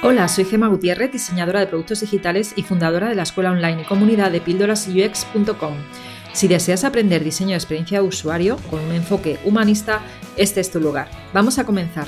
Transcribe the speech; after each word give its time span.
Hola, 0.00 0.28
soy 0.28 0.44
Gema 0.44 0.68
Gutiérrez, 0.68 1.10
diseñadora 1.10 1.60
de 1.60 1.66
productos 1.66 2.00
digitales 2.00 2.52
y 2.56 2.62
fundadora 2.62 3.08
de 3.08 3.16
la 3.16 3.24
escuela 3.24 3.50
online 3.50 3.82
y 3.82 3.84
comunidad 3.84 4.30
de 4.30 4.40
píldorasux.com. 4.40 5.74
Si 6.32 6.46
deseas 6.46 6.84
aprender 6.84 7.24
diseño 7.24 7.50
de 7.50 7.56
experiencia 7.56 8.00
de 8.00 8.06
usuario 8.06 8.58
con 8.70 8.80
un 8.80 8.92
enfoque 8.92 9.38
humanista, 9.44 10.00
este 10.36 10.60
es 10.60 10.70
tu 10.70 10.80
lugar. 10.80 11.08
Vamos 11.34 11.58
a 11.58 11.66
comenzar. 11.66 12.06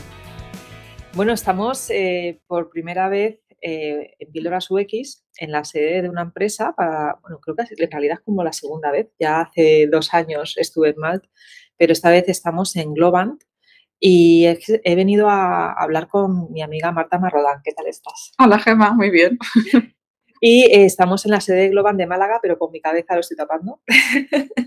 Bueno, 1.15 1.33
estamos 1.33 1.91
eh, 1.91 2.41
por 2.46 2.71
primera 2.71 3.08
vez 3.08 3.40
eh, 3.61 4.15
en 4.19 4.31
Píldoras 4.31 4.71
UX 4.71 5.24
en 5.38 5.51
la 5.51 5.65
sede 5.65 6.03
de 6.03 6.08
una 6.08 6.22
empresa 6.22 6.74
bueno, 7.22 7.40
creo 7.40 7.56
que 7.56 7.65
en 7.77 7.90
realidad 7.90 8.19
es 8.19 8.24
como 8.24 8.45
la 8.45 8.53
segunda 8.53 8.92
vez, 8.92 9.08
ya 9.19 9.40
hace 9.40 9.88
dos 9.90 10.15
años 10.15 10.54
estuve 10.56 10.90
en 10.90 10.97
Malt, 10.99 11.24
pero 11.77 11.92
esta 11.92 12.11
vez 12.11 12.29
estamos 12.29 12.77
en 12.77 12.95
Globant, 12.95 13.42
y 14.01 14.46
he, 14.46 14.94
venido 14.96 15.28
a 15.28 15.72
hablar 15.74 16.09
con 16.09 16.51
mi 16.51 16.62
amiga 16.62 16.91
Marta 16.91 17.19
Marrodán. 17.19 17.60
¿Qué 17.62 17.73
tal 17.73 17.87
estás? 17.87 18.33
Hola, 18.38 18.59
Gemma, 18.59 18.92
muy 18.95 19.11
bien. 19.11 19.38
Y 20.42 20.62
eh, 20.73 20.87
estamos 20.87 21.27
en 21.27 21.33
la 21.33 21.41
sede 21.42 21.65
de 21.65 21.69
Globan 21.69 21.98
de 21.98 22.06
Málaga, 22.06 22.39
pero 22.41 22.59
con 22.59 22.73
mi 22.73 22.80
cabeza 22.80 23.12
lo 23.12 23.20
estoy 23.20 23.37
tapando. 23.37 23.83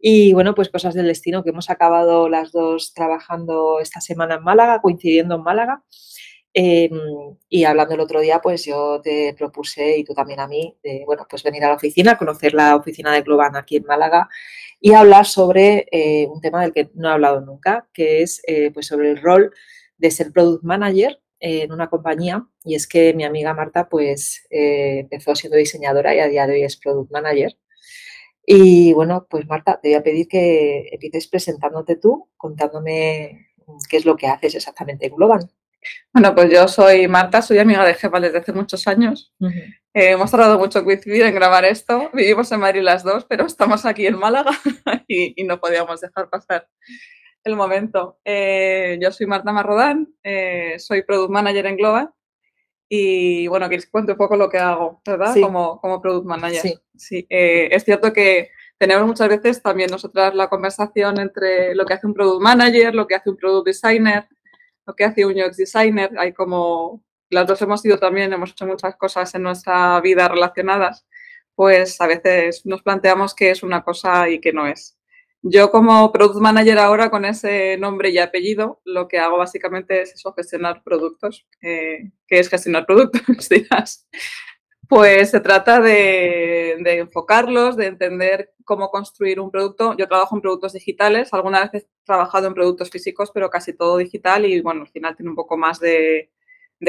y 0.00 0.32
bueno, 0.32 0.54
pues 0.54 0.70
cosas 0.70 0.94
del 0.94 1.08
destino 1.08 1.44
que 1.44 1.50
hemos 1.50 1.68
acabado 1.68 2.30
las 2.30 2.52
dos 2.52 2.94
trabajando 2.94 3.80
esta 3.80 4.00
semana 4.00 4.36
en 4.36 4.44
Málaga, 4.44 4.80
coincidiendo 4.80 5.34
en 5.34 5.42
Málaga. 5.42 5.84
Em, 6.54 6.90
y 7.50 7.64
hablando 7.64 7.92
el 7.92 8.00
otro 8.00 8.20
día, 8.20 8.40
pues 8.40 8.64
yo 8.64 9.02
te 9.02 9.34
propuse, 9.36 9.98
y 9.98 10.04
tú 10.04 10.14
también 10.14 10.40
a 10.40 10.48
mí, 10.48 10.74
de, 10.82 11.02
bueno, 11.04 11.26
pues 11.28 11.42
venir 11.42 11.64
a 11.64 11.68
la 11.68 11.74
oficina, 11.74 12.16
conocer 12.16 12.54
la 12.54 12.74
oficina 12.74 13.12
de 13.12 13.20
Globan 13.20 13.56
aquí 13.56 13.76
en 13.76 13.84
Málaga 13.84 14.30
y 14.80 14.92
hablar 14.92 15.26
sobre 15.26 15.86
eh, 15.90 16.26
un 16.26 16.40
tema 16.40 16.62
del 16.62 16.72
que 16.72 16.90
no 16.94 17.08
he 17.08 17.12
hablado 17.12 17.40
nunca, 17.40 17.88
que 17.92 18.22
es 18.22 18.42
eh, 18.46 18.70
pues 18.72 18.86
sobre 18.86 19.10
el 19.10 19.22
rol 19.22 19.52
de 19.96 20.10
ser 20.10 20.32
product 20.32 20.64
manager 20.64 21.20
en 21.40 21.72
una 21.72 21.88
compañía. 21.88 22.46
Y 22.64 22.74
es 22.74 22.86
que 22.86 23.14
mi 23.14 23.24
amiga 23.24 23.54
Marta 23.54 23.88
pues 23.88 24.46
eh, 24.50 25.00
empezó 25.00 25.34
siendo 25.34 25.56
diseñadora 25.56 26.14
y 26.14 26.20
a 26.20 26.28
día 26.28 26.46
de 26.46 26.54
hoy 26.54 26.62
es 26.64 26.76
product 26.76 27.10
manager. 27.10 27.56
Y 28.46 28.92
bueno, 28.92 29.26
pues 29.28 29.46
Marta, 29.46 29.80
te 29.80 29.88
voy 29.88 29.94
a 29.96 30.02
pedir 30.02 30.28
que 30.28 30.88
empieces 30.92 31.28
presentándote 31.28 31.96
tú, 31.96 32.28
contándome 32.36 33.48
qué 33.88 33.96
es 33.96 34.04
lo 34.04 34.16
que 34.16 34.26
haces 34.26 34.54
exactamente 34.54 35.06
en 35.06 35.16
Globan. 35.16 35.50
Bueno, 36.12 36.34
pues 36.34 36.50
yo 36.52 36.68
soy 36.68 37.08
Marta, 37.08 37.42
soy 37.42 37.58
amiga 37.58 37.84
de 37.84 37.94
Jefa 37.94 38.20
desde 38.20 38.38
hace 38.38 38.52
muchos 38.52 38.86
años. 38.86 39.32
Eh, 39.94 40.10
hemos 40.10 40.30
tardado 40.30 40.58
mucho 40.58 40.82
coincidir 40.84 41.22
en 41.22 41.34
grabar 41.34 41.64
esto. 41.64 42.10
Vivimos 42.12 42.50
en 42.50 42.60
Madrid 42.60 42.82
las 42.82 43.04
dos, 43.04 43.24
pero 43.26 43.46
estamos 43.46 43.86
aquí 43.86 44.06
en 44.06 44.18
Málaga 44.18 44.50
y, 45.08 45.42
no 45.44 45.60
podíamos 45.60 46.00
dejar 46.00 46.28
pasar 46.28 46.68
el 47.44 47.54
momento. 47.54 48.18
Eh, 48.24 48.98
yo 49.00 49.12
soy 49.12 49.26
Marta 49.26 49.52
Marrodán, 49.52 50.12
eh, 50.24 50.76
soy 50.78 51.02
Product 51.02 51.30
Manager 51.30 51.66
en 51.66 51.76
Global 51.76 52.10
y 52.88 53.46
bueno, 53.46 53.68
quieres 53.68 53.86
que 53.86 53.92
cuente 53.92 54.12
un 54.12 54.18
poco 54.18 54.36
lo 54.36 54.50
que 54.50 54.58
hago, 54.58 55.00
¿verdad? 55.06 55.34
Como, 55.40 55.80
como 55.80 56.02
Product 56.02 56.26
Manager. 56.26 56.60
Sí. 56.60 56.78
sí. 56.96 57.26
es 57.30 57.84
cierto 57.84 58.12
que 58.12 58.50
tenemos 58.78 59.06
muchas 59.06 59.28
veces 59.28 59.62
también 59.62 59.90
nosotras 59.90 60.34
la 60.34 60.48
conversación 60.48 61.20
entre 61.20 61.74
lo 61.74 61.86
que 61.86 61.94
hace 61.94 62.06
un 62.06 62.14
Product 62.14 62.42
Manager, 62.42 62.94
lo 62.94 63.06
que 63.06 63.14
hace 63.14 63.30
un 63.30 63.36
Product 63.36 63.66
Designer 63.66 64.28
lo 64.86 64.94
que 64.94 65.04
hace 65.04 65.24
un 65.24 65.40
UX 65.40 65.56
designer. 65.56 66.10
Hay 66.18 66.32
como, 66.32 67.02
las 67.34 67.46
dos 67.46 67.60
hemos 67.62 67.82
sido 67.82 67.98
también, 67.98 68.32
hemos 68.32 68.52
hecho 68.52 68.66
muchas 68.66 68.96
cosas 68.96 69.34
en 69.34 69.42
nuestra 69.42 70.00
vida 70.00 70.28
relacionadas, 70.28 71.06
pues 71.54 72.00
a 72.00 72.06
veces 72.06 72.64
nos 72.64 72.82
planteamos 72.82 73.34
que 73.34 73.50
es 73.50 73.62
una 73.62 73.82
cosa 73.82 74.28
y 74.30 74.40
que 74.40 74.52
no 74.52 74.66
es. 74.66 74.96
Yo 75.46 75.70
como 75.70 76.10
product 76.10 76.40
manager 76.40 76.78
ahora 76.78 77.10
con 77.10 77.26
ese 77.26 77.76
nombre 77.76 78.08
y 78.08 78.16
apellido, 78.18 78.80
lo 78.86 79.08
que 79.08 79.18
hago 79.18 79.36
básicamente 79.36 80.00
es 80.00 80.14
eso, 80.14 80.32
gestionar 80.32 80.82
productos. 80.82 81.46
Eh, 81.60 82.12
¿Qué 82.26 82.38
es 82.38 82.48
gestionar 82.48 82.86
productos? 82.86 83.20
Dirás. 83.50 84.08
Pues 84.88 85.30
se 85.30 85.40
trata 85.40 85.80
de, 85.80 86.72
enfocarlos, 86.98 87.76
de 87.76 87.86
entender 87.86 88.54
cómo 88.64 88.90
construir 88.90 89.38
un 89.38 89.50
producto. 89.50 89.94
Yo 89.98 90.08
trabajo 90.08 90.34
en 90.34 90.42
productos 90.42 90.72
digitales, 90.72 91.32
alguna 91.32 91.68
vez 91.68 91.84
he 91.84 91.88
trabajado 92.04 92.46
en 92.46 92.54
productos 92.54 92.90
físicos, 92.90 93.30
pero 93.30 93.50
casi 93.50 93.74
todo 93.74 93.98
digital 93.98 94.46
y 94.46 94.62
bueno, 94.62 94.82
al 94.82 94.88
final 94.88 95.14
tiene 95.16 95.30
un 95.30 95.36
poco 95.36 95.58
más 95.58 95.78
de, 95.78 96.30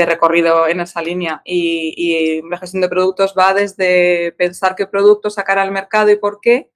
recorrido 0.04 0.68
en 0.68 0.80
esa 0.80 1.02
línea. 1.02 1.42
Y, 1.46 1.94
y, 1.96 2.42
la 2.50 2.58
gestión 2.58 2.82
de 2.82 2.90
productos 2.90 3.36
va 3.38 3.54
desde 3.54 4.32
pensar 4.34 4.76
qué 4.76 4.88
producto 4.88 5.30
sacar 5.30 5.60
al 5.60 5.72
mercado 5.72 6.10
y 6.10 6.18
por 6.18 6.40
qué, 6.42 6.72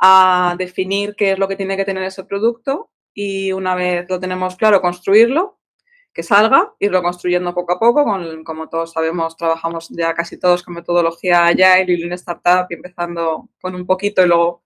a 0.00 0.56
definir 0.58 1.14
qué 1.16 1.32
es 1.32 1.38
lo 1.38 1.48
que 1.48 1.56
tiene 1.56 1.76
que 1.76 1.84
tener 1.84 2.02
ese 2.02 2.24
producto 2.24 2.90
y 3.14 3.52
una 3.52 3.74
vez 3.74 4.06
lo 4.08 4.18
tenemos 4.18 4.56
claro, 4.56 4.80
construirlo 4.82 5.58
que 6.12 6.22
salga, 6.22 6.72
irlo 6.78 7.02
construyendo 7.02 7.54
poco 7.54 7.72
a 7.74 7.78
poco. 7.78 8.04
Con, 8.04 8.44
como 8.44 8.68
todos 8.68 8.92
sabemos, 8.92 9.36
trabajamos 9.36 9.88
ya 9.90 10.14
casi 10.14 10.38
todos 10.38 10.62
con 10.62 10.74
metodología 10.74 11.46
Agile 11.46 11.92
y 11.92 11.96
Lean 11.96 12.12
Startup, 12.12 12.66
empezando 12.70 13.50
con 13.60 13.74
un 13.74 13.84
poquito 13.84 14.22
y 14.24 14.28
luego 14.28 14.62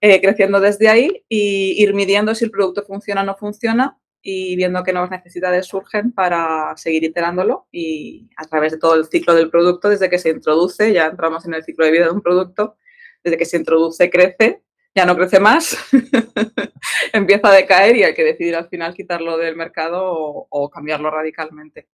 eh, 0.00 0.20
creciendo 0.20 0.60
desde 0.60 0.88
ahí 0.88 1.24
y 1.28 1.82
ir 1.82 1.94
midiendo 1.94 2.34
si 2.34 2.44
el 2.44 2.50
producto 2.50 2.84
funciona 2.84 3.22
o 3.22 3.24
no 3.24 3.36
funciona 3.36 3.98
y 4.28 4.56
viendo 4.56 4.82
qué 4.82 4.92
nuevas 4.92 5.12
necesidades 5.12 5.66
surgen 5.66 6.10
para 6.10 6.76
seguir 6.76 7.04
iterándolo 7.04 7.68
y 7.70 8.28
a 8.36 8.44
través 8.44 8.72
de 8.72 8.78
todo 8.78 8.96
el 8.96 9.06
ciclo 9.06 9.34
del 9.34 9.50
producto, 9.50 9.88
desde 9.88 10.10
que 10.10 10.18
se 10.18 10.30
introduce, 10.30 10.92
ya 10.92 11.06
entramos 11.06 11.46
en 11.46 11.54
el 11.54 11.62
ciclo 11.62 11.84
de 11.84 11.92
vida 11.92 12.06
de 12.06 12.10
un 12.10 12.22
producto, 12.22 12.76
desde 13.22 13.38
que 13.38 13.44
se 13.44 13.56
introduce, 13.56 14.10
crece 14.10 14.64
ya 14.96 15.04
no 15.04 15.14
crece 15.14 15.38
más, 15.38 15.76
empieza 17.12 17.48
a 17.48 17.52
decaer 17.52 17.96
y 17.96 18.02
hay 18.02 18.14
que 18.14 18.24
decidir 18.24 18.56
al 18.56 18.68
final 18.68 18.94
quitarlo 18.94 19.36
del 19.36 19.54
mercado 19.54 20.02
o, 20.02 20.70
cambiarlo 20.70 21.10
radicalmente. 21.10 21.88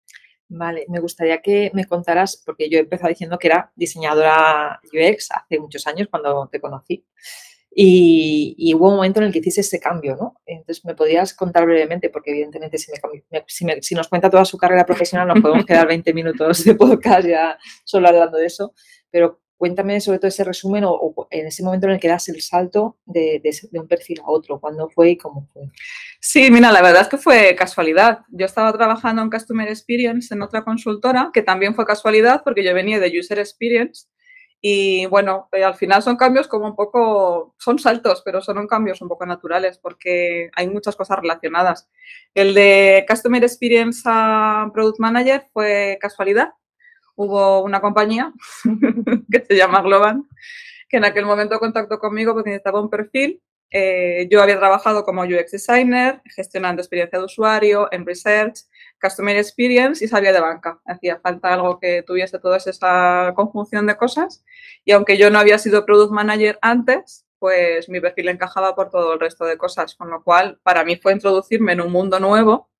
Vale, 0.48 0.86
me 0.88 1.00
gustaría 1.00 1.42
que 1.42 1.70
me 1.74 1.84
contaras, 1.84 2.40
porque 2.46 2.70
yo 2.70 2.78
he 2.78 2.82
empezado 2.82 3.08
diciendo 3.08 3.38
que 3.38 3.48
era 3.48 3.72
diseñadora 3.74 4.80
UX 4.84 5.32
hace 5.32 5.58
muchos 5.58 5.86
años 5.86 6.08
cuando 6.08 6.48
te 6.50 6.60
conocí. 6.60 7.04
Y, 7.74 8.72
hubo 8.74 8.88
un 8.90 8.96
momento 8.96 9.20
en 9.20 9.26
el 9.26 9.32
que 9.32 9.38
hiciste 9.38 9.62
ese 9.62 9.80
cambio, 9.80 10.16
¿no? 10.16 10.40
Entonces, 10.44 10.84
¿me 10.84 10.94
podrías 10.94 11.34
contar 11.34 11.64
brevemente? 11.64 12.10
Porque 12.10 12.30
evidentemente 12.30 12.76
si, 12.78 12.92
si, 13.80 13.94
nos 13.94 14.08
cuenta 14.08 14.28
toda 14.28 14.44
su 14.44 14.58
carrera 14.58 14.84
profesional 14.84 15.28
nos 15.28 15.40
podemos 15.40 15.64
quedar 15.64 15.86
20 15.86 16.12
minutos 16.14 16.64
de 16.64 16.74
podcast 16.74 17.26
ya 17.26 17.58
solo 17.84 18.08
hablando 18.08 18.36
de 18.36 18.46
eso, 18.46 18.74
pero 19.10 19.42
Cuéntame 19.62 20.00
sobre 20.00 20.18
todo 20.18 20.26
ese 20.26 20.42
resumen 20.42 20.82
o, 20.84 21.28
en 21.30 21.46
ese 21.46 21.62
momento 21.62 21.86
en 21.86 21.92
el 21.92 22.00
que 22.00 22.08
das 22.08 22.28
el 22.28 22.42
salto 22.42 22.98
de, 23.04 23.40
un 23.74 23.86
perfil 23.86 24.18
a 24.18 24.28
otro, 24.28 24.58
cuándo 24.58 24.90
fue 24.90 25.10
y 25.10 25.16
cómo 25.16 25.48
fue. 25.52 25.70
Sí, 26.20 26.50
mira, 26.50 26.72
la 26.72 26.82
verdad 26.82 27.02
es 27.02 27.06
que 27.06 27.16
fue 27.16 27.54
casualidad. 27.54 28.22
Yo 28.32 28.44
estaba 28.44 28.72
trabajando 28.72 29.22
en 29.22 29.30
Customer 29.30 29.68
Experience 29.68 30.34
en 30.34 30.42
otra 30.42 30.64
consultora, 30.64 31.30
que 31.32 31.42
también 31.42 31.76
fue 31.76 31.86
casualidad 31.86 32.42
porque 32.42 32.64
yo 32.64 32.74
venía 32.74 32.98
de 32.98 33.16
User 33.16 33.38
Experience. 33.38 34.08
Y 34.64 35.06
bueno, 35.06 35.48
eh, 35.52 35.64
al 35.64 35.74
final 35.74 36.02
son 36.02 36.16
cambios 36.16 36.48
como 36.48 36.66
un 36.66 36.76
poco, 36.76 37.54
son 37.58 37.78
saltos, 37.78 38.22
pero 38.24 38.40
son 38.40 38.66
cambios 38.68 39.02
un 39.02 39.08
poco 39.08 39.26
naturales 39.26 39.76
porque 39.76 40.50
hay 40.54 40.68
muchas 40.68 40.96
cosas 40.96 41.18
relacionadas. 41.18 41.90
El 42.32 42.54
de 42.54 43.04
Customer 43.08 43.42
Experience 43.42 44.02
a 44.06 44.70
Product 44.72 45.00
Manager 45.00 45.48
fue 45.52 45.98
casualidad 46.00 46.54
hubo 47.14 47.62
una 47.62 47.80
compañía 47.80 48.32
que 49.30 49.44
se 49.44 49.56
llama 49.56 49.82
Globan, 49.82 50.28
que 50.88 50.98
en 50.98 51.04
aquel 51.04 51.26
momento 51.26 51.58
contactó 51.58 51.98
conmigo 51.98 52.34
porque 52.34 52.50
necesitaba 52.50 52.80
un 52.80 52.90
perfil. 52.90 53.42
Eh, 53.70 54.28
yo 54.30 54.42
había 54.42 54.58
trabajado 54.58 55.02
como 55.04 55.22
UX 55.22 55.52
designer, 55.52 56.20
gestionando 56.26 56.82
experiencia 56.82 57.18
de 57.18 57.24
usuario, 57.24 57.88
en 57.90 58.04
research, 58.04 58.60
customer 59.02 59.36
experience 59.36 60.04
y 60.04 60.08
sabía 60.08 60.32
de 60.32 60.40
banca. 60.40 60.80
Hacía 60.86 61.18
falta 61.20 61.52
algo 61.52 61.80
que 61.80 62.02
tuviese 62.02 62.38
toda 62.38 62.58
esa 62.58 63.32
conjunción 63.34 63.86
de 63.86 63.96
cosas. 63.96 64.44
Y 64.84 64.92
aunque 64.92 65.18
yo 65.18 65.30
no 65.30 65.38
había 65.38 65.58
sido 65.58 65.84
product 65.84 66.12
manager 66.12 66.58
antes, 66.62 67.26
pues 67.38 67.88
mi 67.88 68.00
perfil 68.00 68.28
encajaba 68.28 68.76
por 68.76 68.90
todo 68.90 69.14
el 69.14 69.20
resto 69.20 69.44
de 69.44 69.58
cosas, 69.58 69.96
con 69.96 70.10
lo 70.10 70.22
cual 70.22 70.60
para 70.62 70.84
mí 70.84 70.96
fue 70.96 71.12
introducirme 71.12 71.72
en 71.72 71.80
un 71.80 71.90
mundo 71.90 72.20
nuevo 72.20 72.70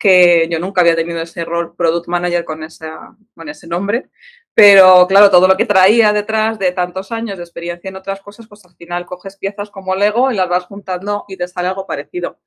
que 0.00 0.48
yo 0.50 0.58
nunca 0.58 0.80
había 0.80 0.96
tenido 0.96 1.20
ese 1.20 1.44
rol 1.44 1.76
product 1.76 2.08
manager 2.08 2.44
con, 2.44 2.64
esa, 2.64 3.14
con 3.36 3.48
ese 3.50 3.66
nombre, 3.66 4.08
pero 4.54 5.06
claro, 5.06 5.30
todo 5.30 5.46
lo 5.46 5.56
que 5.56 5.66
traía 5.66 6.12
detrás 6.12 6.58
de 6.58 6.72
tantos 6.72 7.12
años 7.12 7.36
de 7.36 7.44
experiencia 7.44 7.88
en 7.88 7.96
otras 7.96 8.20
cosas, 8.20 8.46
pues 8.48 8.64
al 8.64 8.74
final 8.74 9.06
coges 9.06 9.36
piezas 9.36 9.70
como 9.70 9.94
Lego 9.94 10.32
y 10.32 10.36
las 10.36 10.48
vas 10.48 10.64
juntando 10.64 11.24
y 11.28 11.36
te 11.36 11.46
sale 11.46 11.68
algo 11.68 11.86
parecido. 11.86 12.38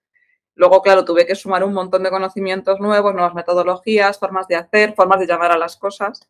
Luego, 0.56 0.82
claro, 0.82 1.04
tuve 1.04 1.26
que 1.26 1.36
sumar 1.36 1.64
un 1.64 1.74
montón 1.74 2.04
de 2.04 2.10
conocimientos 2.10 2.80
nuevos, 2.80 3.14
nuevas 3.14 3.34
metodologías, 3.34 4.20
formas 4.20 4.48
de 4.48 4.56
hacer, 4.56 4.94
formas 4.94 5.20
de 5.20 5.28
llamar 5.28 5.52
a 5.52 5.58
las 5.58 5.78
cosas 5.78 6.28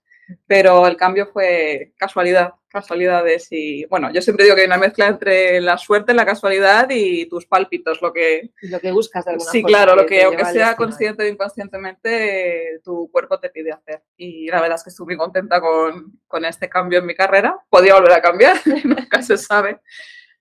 pero 0.48 0.88
el 0.88 0.98
cambio 0.98 1.28
fue 1.28 1.94
casualidad, 1.98 2.54
casualidades 2.70 3.48
y 3.52 3.86
bueno, 3.86 4.12
yo 4.12 4.22
siempre 4.22 4.46
digo 4.46 4.56
que 4.56 4.62
hay 4.62 4.68
una 4.68 4.78
mezcla 4.78 5.08
entre 5.08 5.60
la 5.62 5.78
suerte, 5.78 6.14
la 6.14 6.26
casualidad 6.26 6.88
y 6.90 7.26
tus 7.28 7.46
pálpitos, 7.46 8.02
lo 8.02 8.14
que... 8.14 8.52
lo 8.62 8.80
que 8.80 8.92
buscas 8.92 9.26
de 9.26 9.32
alguna 9.32 9.52
Sí, 9.52 9.64
claro, 9.64 9.96
lo 9.96 10.06
que 10.06 10.24
aunque 10.24 10.46
sea 10.46 10.76
consciente 10.76 11.24
o 11.24 11.28
inconscientemente, 11.28 12.80
tu 12.84 13.10
cuerpo 13.12 13.40
te 13.40 13.50
pide 13.50 13.72
hacer. 13.72 14.02
Y 14.18 14.48
la 14.48 14.62
verdad 14.62 14.78
es 14.78 14.84
que 14.84 14.90
estoy 14.90 15.06
muy 15.08 15.18
contenta 15.18 15.60
con, 15.60 16.20
con 16.28 16.46
este 16.46 16.70
cambio 16.70 17.00
en 17.00 17.06
mi 17.06 17.16
carrera. 17.16 17.58
Podría 17.70 17.96
volver 17.96 18.14
a 18.14 18.22
cambiar, 18.22 18.58
nunca 18.84 19.22
se 19.22 19.38
sabe, 19.38 19.80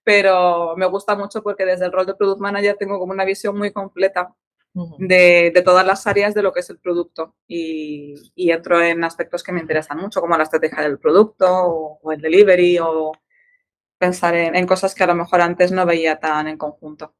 pero 0.04 0.76
me 0.76 0.86
gusta 0.86 1.14
mucho 1.16 1.42
porque 1.42 1.64
desde 1.64 1.86
el 1.86 1.92
rol 1.92 2.06
de 2.06 2.14
Product 2.14 2.40
Manager 2.40 2.76
tengo 2.78 2.98
como 2.98 3.12
una 3.12 3.24
visión 3.24 3.56
muy 3.56 3.72
completa 3.72 4.34
de, 4.98 5.62
todas 5.64 5.86
las 5.86 6.06
áreas 6.06 6.34
de 6.34 6.42
lo 6.42 6.52
que 6.52 6.60
es 6.60 6.70
el 6.70 6.78
producto 6.78 7.34
y, 7.46 8.14
entro 8.36 8.80
en 8.82 9.04
aspectos 9.04 9.42
que 9.42 9.52
me 9.52 9.60
interesan 9.60 9.98
mucho, 9.98 10.20
como 10.20 10.36
la 10.36 10.44
estrategia 10.44 10.82
del 10.82 10.98
producto 10.98 11.46
o, 11.48 12.12
el 12.12 12.20
delivery 12.20 12.78
o 12.78 13.12
pensar 13.98 14.34
en, 14.34 14.66
cosas 14.66 14.94
que 14.94 15.04
a 15.04 15.06
lo 15.06 15.14
mejor 15.14 15.40
antes 15.40 15.70
no 15.72 15.84
veía 15.86 16.18
tan 16.18 16.48
en 16.48 16.56
conjunto. 16.56 17.14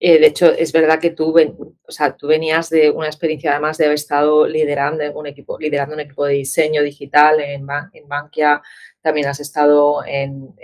Eh, 0.00 0.20
de 0.20 0.26
hecho, 0.28 0.52
es 0.52 0.72
verdad 0.72 1.00
que 1.00 1.10
tú, 1.10 1.34
o 1.36 1.90
sea, 1.90 2.16
tú 2.16 2.28
venías 2.28 2.70
de 2.70 2.90
una 2.90 3.08
experiencia 3.08 3.52
además 3.52 3.78
de 3.78 3.86
haber 3.86 3.96
estado 3.96 4.46
liderando 4.46 5.04
un 5.18 5.26
equipo, 5.26 5.58
liderando 5.58 5.94
un 5.94 6.00
equipo 6.00 6.24
de 6.24 6.34
diseño 6.34 6.82
digital 6.82 7.40
en, 7.40 7.66
en 7.92 8.08
Bankia, 8.08 8.62
también 9.00 9.26
has 9.26 9.40
estado 9.40 10.04
en, 10.06 10.54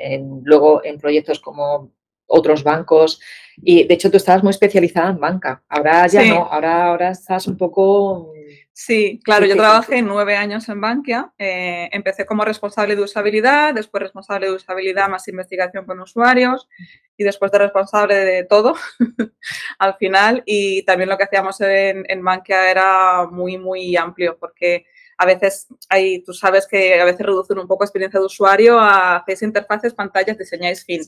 luego 0.44 0.84
en 0.84 0.98
proyectos 0.98 1.40
como 1.40 1.92
otros 2.26 2.62
bancos 2.62 3.20
y 3.56 3.84
de 3.84 3.94
hecho 3.94 4.10
tú 4.10 4.16
estabas 4.16 4.42
muy 4.42 4.50
especializada 4.50 5.10
en 5.10 5.18
banca. 5.18 5.64
Ahora 5.68 6.06
ya 6.06 6.24
no, 6.24 6.44
ahora, 6.44 6.86
ahora 6.86 7.10
estás 7.10 7.46
un 7.46 7.56
poco... 7.56 8.33
Sí, 8.76 9.20
claro, 9.22 9.46
yo 9.46 9.54
trabajé 9.54 10.02
nueve 10.02 10.34
años 10.34 10.68
en 10.68 10.80
Bankia. 10.80 11.32
Eh, 11.38 11.88
empecé 11.92 12.26
como 12.26 12.44
responsable 12.44 12.96
de 12.96 13.02
usabilidad, 13.02 13.72
después 13.72 14.02
responsable 14.02 14.46
de 14.46 14.52
usabilidad 14.52 15.08
más 15.08 15.28
investigación 15.28 15.86
con 15.86 16.00
usuarios 16.00 16.68
y 17.16 17.22
después 17.22 17.52
de 17.52 17.58
responsable 17.58 18.16
de 18.16 18.42
todo 18.42 18.74
al 19.78 19.94
final. 19.94 20.42
Y 20.44 20.82
también 20.82 21.08
lo 21.08 21.16
que 21.16 21.22
hacíamos 21.22 21.60
en, 21.60 22.04
en 22.08 22.24
Bankia 22.24 22.68
era 22.68 23.28
muy, 23.30 23.58
muy 23.58 23.96
amplio 23.96 24.36
porque 24.40 24.86
a 25.16 25.26
veces 25.26 25.66
hay, 25.88 26.22
tú 26.22 26.32
sabes 26.32 26.66
que 26.66 27.00
a 27.00 27.04
veces 27.04 27.24
reducen 27.24 27.58
un 27.58 27.66
poco 27.66 27.84
experiencia 27.84 28.20
de 28.20 28.26
usuario 28.26 28.78
a 28.78 29.16
hacéis 29.16 29.42
interfaces, 29.42 29.94
pantallas, 29.94 30.38
diseñáis 30.38 30.84
fin. 30.84 31.02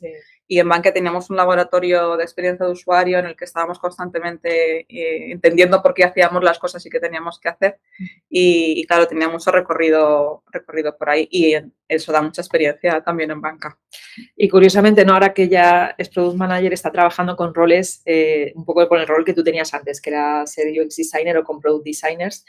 Y 0.46 0.58
en 0.58 0.68
Banque 0.68 0.92
teníamos 0.92 1.30
un 1.30 1.36
laboratorio 1.36 2.16
de 2.16 2.22
experiencia 2.22 2.66
de 2.66 2.72
usuario 2.72 3.18
en 3.18 3.26
el 3.26 3.36
que 3.36 3.44
estábamos 3.44 3.78
constantemente 3.78 4.80
eh, 4.88 5.32
entendiendo 5.32 5.82
por 5.82 5.94
qué 5.94 6.04
hacíamos 6.04 6.42
las 6.42 6.58
cosas 6.58 6.84
y 6.86 6.90
qué 6.90 7.00
teníamos 7.00 7.40
que 7.40 7.48
hacer. 7.48 7.78
Y, 8.28 8.86
claro, 8.86 9.06
tenía 9.06 9.28
mucho 9.28 9.50
recorrido, 9.50 10.44
recorrido 10.50 10.96
por 10.96 11.10
ahí 11.10 11.28
y 11.30 11.54
eso 11.88 12.12
da 12.12 12.22
mucha 12.22 12.42
experiencia 12.42 13.00
también 13.00 13.30
en 13.30 13.40
banca. 13.40 13.78
Y 14.36 14.48
curiosamente, 14.48 15.04
¿no? 15.04 15.14
ahora 15.14 15.34
que 15.34 15.48
ya 15.48 15.94
es 15.98 16.08
Product 16.08 16.36
Manager, 16.36 16.72
está 16.72 16.92
trabajando 16.92 17.36
con 17.36 17.54
roles, 17.54 18.02
eh, 18.04 18.52
un 18.54 18.64
poco 18.64 18.88
con 18.88 19.00
el 19.00 19.06
rol 19.06 19.24
que 19.24 19.34
tú 19.34 19.42
tenías 19.42 19.72
antes, 19.74 20.00
que 20.00 20.10
era 20.10 20.46
ser 20.46 20.66
UX 20.68 20.96
Designer 20.96 21.38
o 21.38 21.44
con 21.44 21.60
Product 21.60 21.84
Designers. 21.84 22.44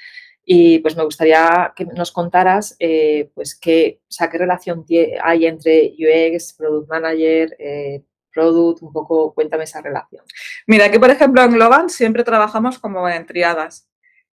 Y 0.49 0.79
pues 0.79 0.95
me 0.95 1.03
gustaría 1.03 1.73
que 1.75 1.83
nos 1.83 2.13
contaras 2.13 2.77
eh, 2.79 3.29
pues 3.35 3.53
qué, 3.53 3.99
o 4.07 4.29
qué 4.29 4.37
relación 4.37 4.85
hay 5.21 5.45
entre 5.45 5.93
UX, 5.99 6.53
Product 6.53 6.89
Manager, 6.89 7.53
eh, 7.59 8.01
Product, 8.33 8.81
un 8.81 8.93
poco 8.93 9.33
cuéntame 9.33 9.65
esa 9.65 9.81
relación. 9.81 10.23
Mira, 10.65 10.85
aquí 10.85 10.99
por 10.99 11.09
ejemplo 11.09 11.41
en 11.43 11.51
Global 11.51 11.89
siempre 11.89 12.23
trabajamos 12.23 12.79
como 12.79 13.09
en 13.09 13.25
triadas. 13.25 13.89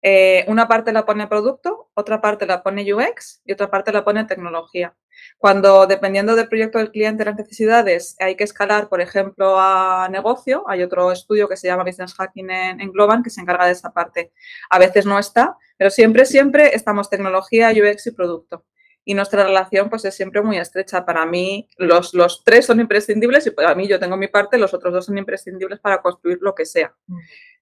Eh, 0.03 0.45
una 0.49 0.67
parte 0.67 0.93
la 0.93 1.05
pone 1.05 1.27
producto, 1.27 1.91
otra 1.95 2.21
parte 2.21 2.47
la 2.47 2.63
pone 2.63 2.91
UX 2.93 3.43
y 3.45 3.53
otra 3.53 3.71
parte 3.71 3.93
la 3.93 4.05
pone 4.05 4.25
tecnología. 4.25 4.95
Cuando, 5.39 5.87
dependiendo 5.87 6.35
del 6.35 6.49
proyecto 6.49 6.79
del 6.79 6.91
cliente, 6.91 7.25
las 7.25 7.37
necesidades, 7.37 8.17
hay 8.19 8.37
que 8.37 8.45
escalar, 8.45 8.89
por 8.89 9.01
ejemplo, 9.01 9.57
a 9.59 10.09
negocio, 10.11 10.65
hay 10.69 10.83
otro 10.83 11.13
estudio 11.13 11.49
que 11.49 11.57
se 11.57 11.69
llama 11.69 11.85
Business 11.85 12.15
Hacking 12.15 12.51
en, 12.51 12.81
en 12.81 12.93
que 13.23 13.31
se 13.31 13.41
encarga 13.41 13.67
de 13.67 13.73
esa 13.73 13.93
parte. 13.93 14.33
A 14.71 14.79
veces 14.79 15.05
no 15.05 15.19
está, 15.19 15.57
pero 15.77 15.91
siempre, 15.91 16.25
siempre 16.25 16.75
estamos 16.75 17.11
tecnología, 17.11 17.71
UX 17.71 18.07
y 18.07 18.11
producto 18.13 18.65
y 19.05 19.15
nuestra 19.15 19.45
relación 19.45 19.89
pues 19.89 20.05
es 20.05 20.15
siempre 20.15 20.43
muy 20.43 20.59
estrecha. 20.59 21.05
Para 21.05 21.27
mí 21.27 21.69
los, 21.79 22.15
los 22.15 22.45
tres 22.45 22.67
son 22.67 22.81
imprescindibles 22.81 23.47
y 23.47 23.51
para 23.51 23.75
mí 23.75 23.89
yo 23.89 23.99
tengo 23.99 24.17
mi 24.17 24.29
parte, 24.29 24.59
los 24.59 24.75
otros 24.75 24.93
dos 24.93 25.07
son 25.07 25.19
imprescindibles 25.19 25.81
para 25.81 26.01
construir 26.01 26.39
lo 26.41 26.55
que 26.55 26.67
sea. 26.67 26.95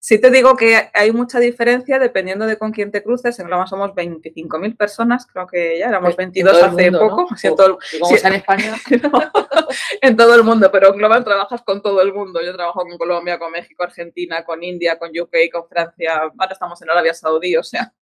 Sí 0.00 0.20
te 0.20 0.30
digo 0.30 0.56
que 0.56 0.90
hay 0.94 1.10
mucha 1.10 1.40
diferencia 1.40 1.98
dependiendo 1.98 2.46
de 2.46 2.56
con 2.56 2.70
quién 2.70 2.92
te 2.92 3.02
cruces. 3.02 3.36
En 3.40 3.48
Global 3.48 3.66
somos 3.66 3.90
25.000 3.90 4.76
personas, 4.76 5.26
creo 5.26 5.46
que 5.48 5.76
ya 5.78 5.88
éramos 5.88 6.14
22 6.14 6.62
hace 6.62 6.92
poco. 6.92 7.26
en, 7.42 7.56
todo, 7.56 7.78
en 8.22 8.32
España. 8.34 8.76
en 10.00 10.16
todo 10.16 10.34
el 10.36 10.44
mundo, 10.44 10.70
pero 10.70 10.92
en 10.92 10.98
Global 10.98 11.24
trabajas 11.24 11.62
con 11.62 11.82
todo 11.82 12.00
el 12.00 12.12
mundo. 12.12 12.40
Yo 12.40 12.54
trabajo 12.54 12.82
con 12.82 12.96
Colombia, 12.96 13.40
con 13.40 13.50
México, 13.50 13.82
Argentina, 13.82 14.44
con 14.44 14.62
India, 14.62 14.98
con 14.98 15.10
UK, 15.10 15.50
con 15.52 15.66
Francia. 15.68 16.30
Ahora 16.38 16.52
estamos 16.52 16.80
en 16.80 16.90
Arabia 16.90 17.12
Saudí, 17.12 17.56
o 17.56 17.64
sea, 17.64 17.92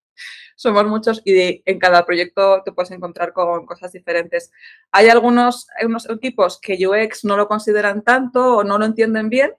somos 0.57 0.87
muchos 0.87 1.23
y 1.25 1.63
en 1.65 1.79
cada 1.79 2.05
proyecto 2.05 2.63
te 2.65 2.73
puedes 2.73 2.91
encontrar 2.91 3.33
con 3.33 3.67
cosas 3.67 3.93
diferentes. 3.93 4.51
Hay 4.93 5.09
algunos, 5.09 5.67
unos 5.85 6.09
equipos 6.09 6.59
que 6.61 6.79
UX 6.87 7.25
no 7.25 7.37
lo 7.37 7.49
consideran 7.49 8.03
tanto 8.03 8.59
o 8.59 8.65
no 8.65 8.79
lo 8.79 8.85
entienden 8.85 9.29
bien 9.29 9.53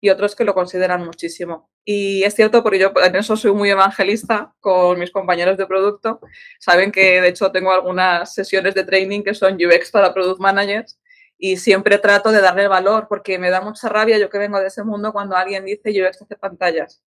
y 0.00 0.10
otros 0.10 0.34
que 0.34 0.44
lo 0.44 0.54
consideran 0.54 1.04
muchísimo. 1.04 1.70
Y 1.84 2.22
es 2.24 2.34
cierto, 2.34 2.62
porque 2.62 2.78
yo 2.78 2.92
en 3.04 3.16
eso 3.16 3.36
soy 3.36 3.52
muy 3.52 3.70
evangelista 3.70 4.54
con 4.60 4.98
mis 4.98 5.10
compañeros 5.10 5.56
de 5.56 5.66
producto. 5.66 6.20
Saben 6.58 6.92
que 6.92 7.20
de 7.20 7.28
hecho 7.28 7.50
tengo 7.52 7.72
algunas 7.72 8.34
sesiones 8.34 8.74
de 8.74 8.84
training 8.84 9.22
que 9.22 9.34
son 9.34 9.54
UX 9.54 9.90
para 9.90 10.12
Product 10.14 10.40
Managers 10.40 10.98
y 11.38 11.56
siempre 11.56 11.98
trato 11.98 12.32
de 12.32 12.40
darle 12.40 12.68
valor 12.68 13.06
porque 13.08 13.38
me 13.38 13.50
da 13.50 13.60
mucha 13.60 13.88
rabia 13.88 14.18
yo 14.18 14.28
que 14.28 14.38
vengo 14.38 14.60
de 14.60 14.66
ese 14.66 14.84
mundo 14.84 15.12
cuando 15.12 15.36
alguien 15.36 15.64
dice 15.64 15.90
UX 15.90 16.22
hace 16.22 16.36
pantallas. 16.36 17.02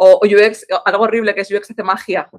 O, 0.00 0.20
UX, 0.24 0.64
algo 0.84 1.04
horrible 1.04 1.34
que 1.34 1.40
es 1.40 1.50
UX 1.50 1.70
hace 1.70 1.82
magia. 1.82 2.30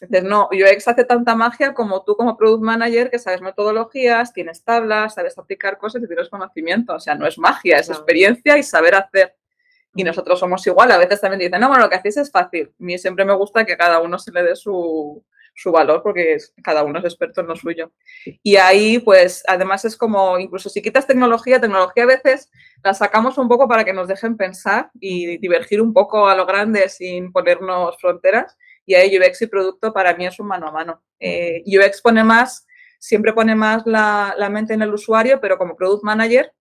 Entonces, 0.00 0.28
no, 0.28 0.48
UX 0.52 0.88
hace 0.88 1.04
tanta 1.04 1.36
magia 1.36 1.72
como 1.72 2.02
tú 2.02 2.16
como 2.16 2.36
product 2.36 2.62
manager 2.62 3.10
que 3.10 3.18
sabes 3.18 3.40
metodologías, 3.40 4.32
tienes 4.32 4.64
tablas, 4.64 5.14
sabes 5.14 5.38
aplicar 5.38 5.78
cosas 5.78 6.02
y 6.02 6.06
tienes 6.08 6.28
conocimiento. 6.28 6.94
O 6.94 7.00
sea, 7.00 7.14
no 7.14 7.26
es 7.26 7.38
magia, 7.38 7.78
es 7.78 7.88
experiencia 7.90 8.58
y 8.58 8.64
saber 8.64 8.96
hacer. 8.96 9.36
Y 9.94 10.02
nosotros 10.02 10.40
somos 10.40 10.66
igual. 10.66 10.90
A 10.90 10.98
veces 10.98 11.20
también 11.20 11.40
dicen, 11.40 11.60
no, 11.60 11.68
bueno, 11.68 11.84
lo 11.84 11.88
que 11.88 11.96
hacéis 11.96 12.16
es 12.16 12.30
fácil. 12.30 12.68
A 12.68 12.84
mí 12.84 12.98
siempre 12.98 13.24
me 13.24 13.34
gusta 13.34 13.64
que 13.64 13.76
cada 13.76 14.00
uno 14.00 14.18
se 14.18 14.32
le 14.32 14.42
dé 14.42 14.56
su, 14.56 15.24
su 15.56 15.72
valor 15.72 16.02
porque 16.02 16.36
cada 16.62 16.84
uno 16.84 16.98
es 16.98 17.04
experto 17.06 17.40
en 17.40 17.48
lo 17.48 17.56
suyo. 17.56 17.90
Y 18.42 18.56
ahí, 18.56 18.98
pues, 18.98 19.42
además 19.48 19.84
es 19.86 19.96
como, 19.96 20.38
incluso 20.38 20.68
si 20.68 20.82
quitas 20.82 21.06
tecnología, 21.06 21.60
tecnología 21.60 22.04
a 22.04 22.06
veces 22.06 22.50
la 22.84 22.92
sacamos 22.92 23.38
un 23.38 23.48
poco 23.48 23.66
para 23.66 23.84
que 23.84 23.94
nos 23.94 24.06
dejen 24.06 24.36
pensar 24.36 24.90
y 25.00 25.38
divergir 25.38 25.80
un 25.80 25.94
poco 25.94 26.28
a 26.28 26.34
lo 26.34 26.44
grande 26.44 26.88
sin 26.90 27.32
ponernos 27.32 27.96
fronteras. 27.98 28.56
Y 28.84 28.94
ahí 28.94 29.18
UX 29.18 29.42
y 29.42 29.46
producto 29.46 29.92
para 29.92 30.14
mí 30.14 30.26
es 30.26 30.38
un 30.38 30.46
mano 30.46 30.68
a 30.68 30.72
mano. 30.72 31.02
Eh, 31.18 31.64
UX 31.66 32.02
pone 32.02 32.22
más, 32.22 32.66
siempre 32.98 33.32
pone 33.32 33.54
más 33.54 33.86
la, 33.86 34.34
la 34.36 34.50
mente 34.50 34.74
en 34.74 34.82
el 34.82 34.92
usuario, 34.92 35.40
pero 35.40 35.56
como 35.56 35.74
product 35.74 36.04
manager, 36.04 36.52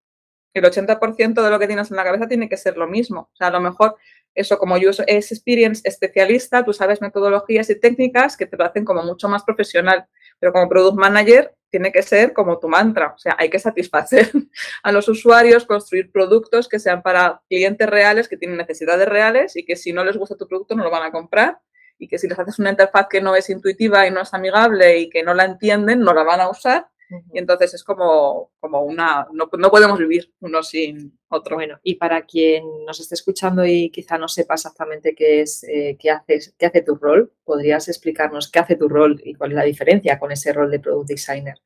el 0.53 0.63
80% 0.63 1.43
de 1.43 1.49
lo 1.49 1.59
que 1.59 1.67
tienes 1.67 1.91
en 1.91 1.97
la 1.97 2.03
cabeza 2.05 2.29
tiene 2.29 2.47
que 2.47 2.55
ser 2.55 2.77
lo 2.77 2.87
mismo. 2.87 3.29
O 3.33 3.35
sea, 3.35 3.47
a 3.47 3.51
lo 3.51 3.59
mejor 3.59 3.97
eso 4.35 4.57
como 4.59 4.75
es 4.77 5.31
experience 5.31 5.81
especialista, 5.87 6.63
tú 6.63 6.73
sabes 6.73 7.01
metodologías 7.01 7.69
y 7.69 7.79
técnicas 7.79 8.37
que 8.37 8.45
te 8.45 8.57
lo 8.57 8.65
hacen 8.65 8.85
como 8.85 9.01
mucho 9.01 9.29
más 9.29 9.43
profesional, 9.43 10.05
pero 10.39 10.51
como 10.51 10.69
product 10.69 10.97
manager 10.97 11.55
tiene 11.69 11.91
que 11.91 12.03
ser 12.03 12.33
como 12.33 12.59
tu 12.59 12.67
mantra, 12.67 13.13
o 13.15 13.17
sea, 13.17 13.35
hay 13.39 13.49
que 13.49 13.59
satisfacer 13.59 14.29
a 14.83 14.91
los 14.91 15.07
usuarios, 15.07 15.65
construir 15.65 16.11
productos 16.11 16.67
que 16.67 16.79
sean 16.79 17.01
para 17.01 17.41
clientes 17.49 17.89
reales, 17.89 18.27
que 18.27 18.37
tienen 18.37 18.57
necesidades 18.57 19.07
reales 19.07 19.55
y 19.55 19.65
que 19.65 19.75
si 19.75 19.93
no 19.93 20.03
les 20.03 20.17
gusta 20.17 20.35
tu 20.35 20.47
producto 20.47 20.75
no 20.75 20.83
lo 20.83 20.91
van 20.91 21.03
a 21.03 21.11
comprar. 21.11 21.59
Y 21.97 22.09
que 22.09 22.17
si 22.17 22.27
les 22.27 22.37
haces 22.37 22.59
una 22.59 22.71
interfaz 22.71 23.07
que 23.09 23.21
no 23.21 23.37
es 23.37 23.49
intuitiva 23.49 24.05
y 24.05 24.11
no 24.11 24.21
es 24.21 24.33
amigable 24.33 24.99
y 24.99 25.09
que 25.09 25.23
no 25.23 25.33
la 25.33 25.45
entienden, 25.45 26.01
no 26.01 26.13
la 26.13 26.23
van 26.23 26.41
a 26.41 26.49
usar 26.49 26.87
y 27.33 27.39
entonces 27.39 27.73
es 27.73 27.83
como, 27.83 28.51
como 28.59 28.81
una, 28.81 29.27
no, 29.31 29.49
no, 29.57 29.71
podemos 29.71 29.99
vivir 29.99 30.33
uno 30.39 30.63
sin 30.63 31.17
otro. 31.29 31.55
Bueno, 31.55 31.79
y 31.83 31.95
para 31.95 32.23
quien 32.23 32.63
nos 32.85 32.99
esté 32.99 33.15
escuchando 33.15 33.65
y 33.65 33.89
quizá 33.89 34.17
no 34.17 34.27
sepa 34.27 34.55
exactamente 34.55 35.13
qué 35.13 35.41
es, 35.41 35.63
eh, 35.63 35.97
qué, 35.99 36.11
haces, 36.11 36.55
qué 36.57 36.65
hace 36.65 36.81
tu 36.81 36.95
rol, 36.95 37.31
¿podrías 37.43 37.87
explicarnos 37.87 38.49
qué 38.49 38.59
hace 38.59 38.75
tu 38.75 38.89
rol 38.89 39.21
y 39.23 39.35
cuál 39.35 39.51
es 39.51 39.57
la 39.57 39.63
diferencia 39.63 40.17
con 40.19 40.31
ese 40.31 40.53
rol 40.53 40.71
de 40.71 40.79
Product 40.79 41.09
Designer? 41.09 41.61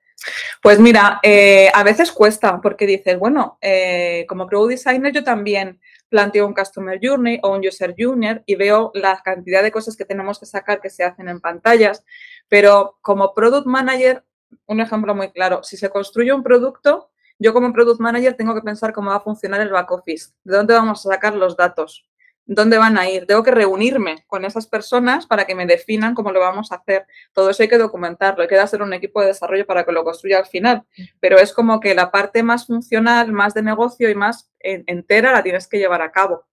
Pues 0.62 0.80
mira, 0.80 1.20
eh, 1.24 1.70
a 1.74 1.84
veces 1.84 2.12
cuesta 2.12 2.60
porque 2.62 2.86
dices, 2.86 3.18
bueno, 3.18 3.58
eh, 3.62 4.26
como 4.28 4.48
Product 4.48 4.72
Designer 4.72 5.14
yo 5.14 5.24
también 5.24 5.80
planteo 6.10 6.46
un 6.46 6.54
Customer 6.54 7.00
Journey 7.02 7.40
o 7.44 7.52
un 7.52 7.66
User 7.66 7.96
Journey 7.98 8.42
y 8.46 8.56
veo 8.56 8.92
la 8.96 9.22
cantidad 9.24 9.64
de 9.64 9.72
cosas 9.72 9.96
que 9.96 10.06
tenemos 10.06 10.40
que 10.40 10.46
sacar 10.46 10.82
que 10.82 10.90
se 10.90 11.04
hacen 11.04 11.30
en 11.30 11.40
pantallas, 11.40 12.04
pero 12.48 12.98
como 13.02 13.34
Product 13.34 13.68
Manager 13.68 14.24
un 14.66 14.80
ejemplo 14.80 15.16
muy 15.16 15.32
claro. 15.32 15.64
Si 15.64 15.78
se 15.78 15.90
construye 15.90 16.34
un 16.34 16.44
producto, 16.44 17.10
yo 17.40 17.54
como 17.54 17.72
product 17.72 18.00
manager 18.00 18.34
tengo 18.36 18.54
que 18.54 18.62
pensar 18.62 18.94
cómo 18.94 19.12
va 19.12 19.18
a 19.18 19.22
funcionar 19.22 19.62
el 19.62 19.70
back 19.70 19.92
office, 19.92 20.32
de 20.44 20.58
dónde 20.58 20.74
vamos 20.74 21.06
a 21.06 21.10
sacar 21.10 21.36
los 21.36 21.56
datos, 21.56 22.06
dónde 22.46 22.78
van 22.78 22.98
a 22.98 23.10
ir. 23.10 23.26
Tengo 23.26 23.44
que 23.44 23.52
reunirme 23.52 24.26
con 24.28 24.44
esas 24.44 24.68
personas 24.68 25.26
para 25.26 25.46
que 25.46 25.56
me 25.56 25.66
definan 25.66 26.16
cómo 26.16 26.32
lo 26.32 26.40
vamos 26.40 26.72
a 26.72 26.76
hacer. 26.76 27.06
Todo 27.32 27.50
eso 27.50 27.64
hay 27.64 27.70
que 27.70 27.78
documentarlo, 27.78 28.42
hay 28.42 28.50
que 28.50 28.60
hacer 28.60 28.82
un 28.82 28.94
equipo 28.94 29.22
de 29.22 29.28
desarrollo 29.28 29.66
para 29.66 29.86
que 29.86 29.92
lo 29.92 30.04
construya 30.04 30.40
al 30.40 30.48
final. 30.48 30.84
Pero 31.20 31.38
es 31.38 31.54
como 31.54 31.80
que 31.80 31.96
la 31.96 32.12
parte 32.12 32.44
más 32.44 32.68
funcional, 32.68 33.32
más 33.32 33.54
de 33.54 33.64
negocio 33.64 34.10
y 34.10 34.16
más 34.16 34.52
entera 34.60 35.32
la 35.32 35.44
tienes 35.44 35.68
que 35.68 35.78
llevar 35.78 36.02
a 36.02 36.12
cabo. 36.12 36.46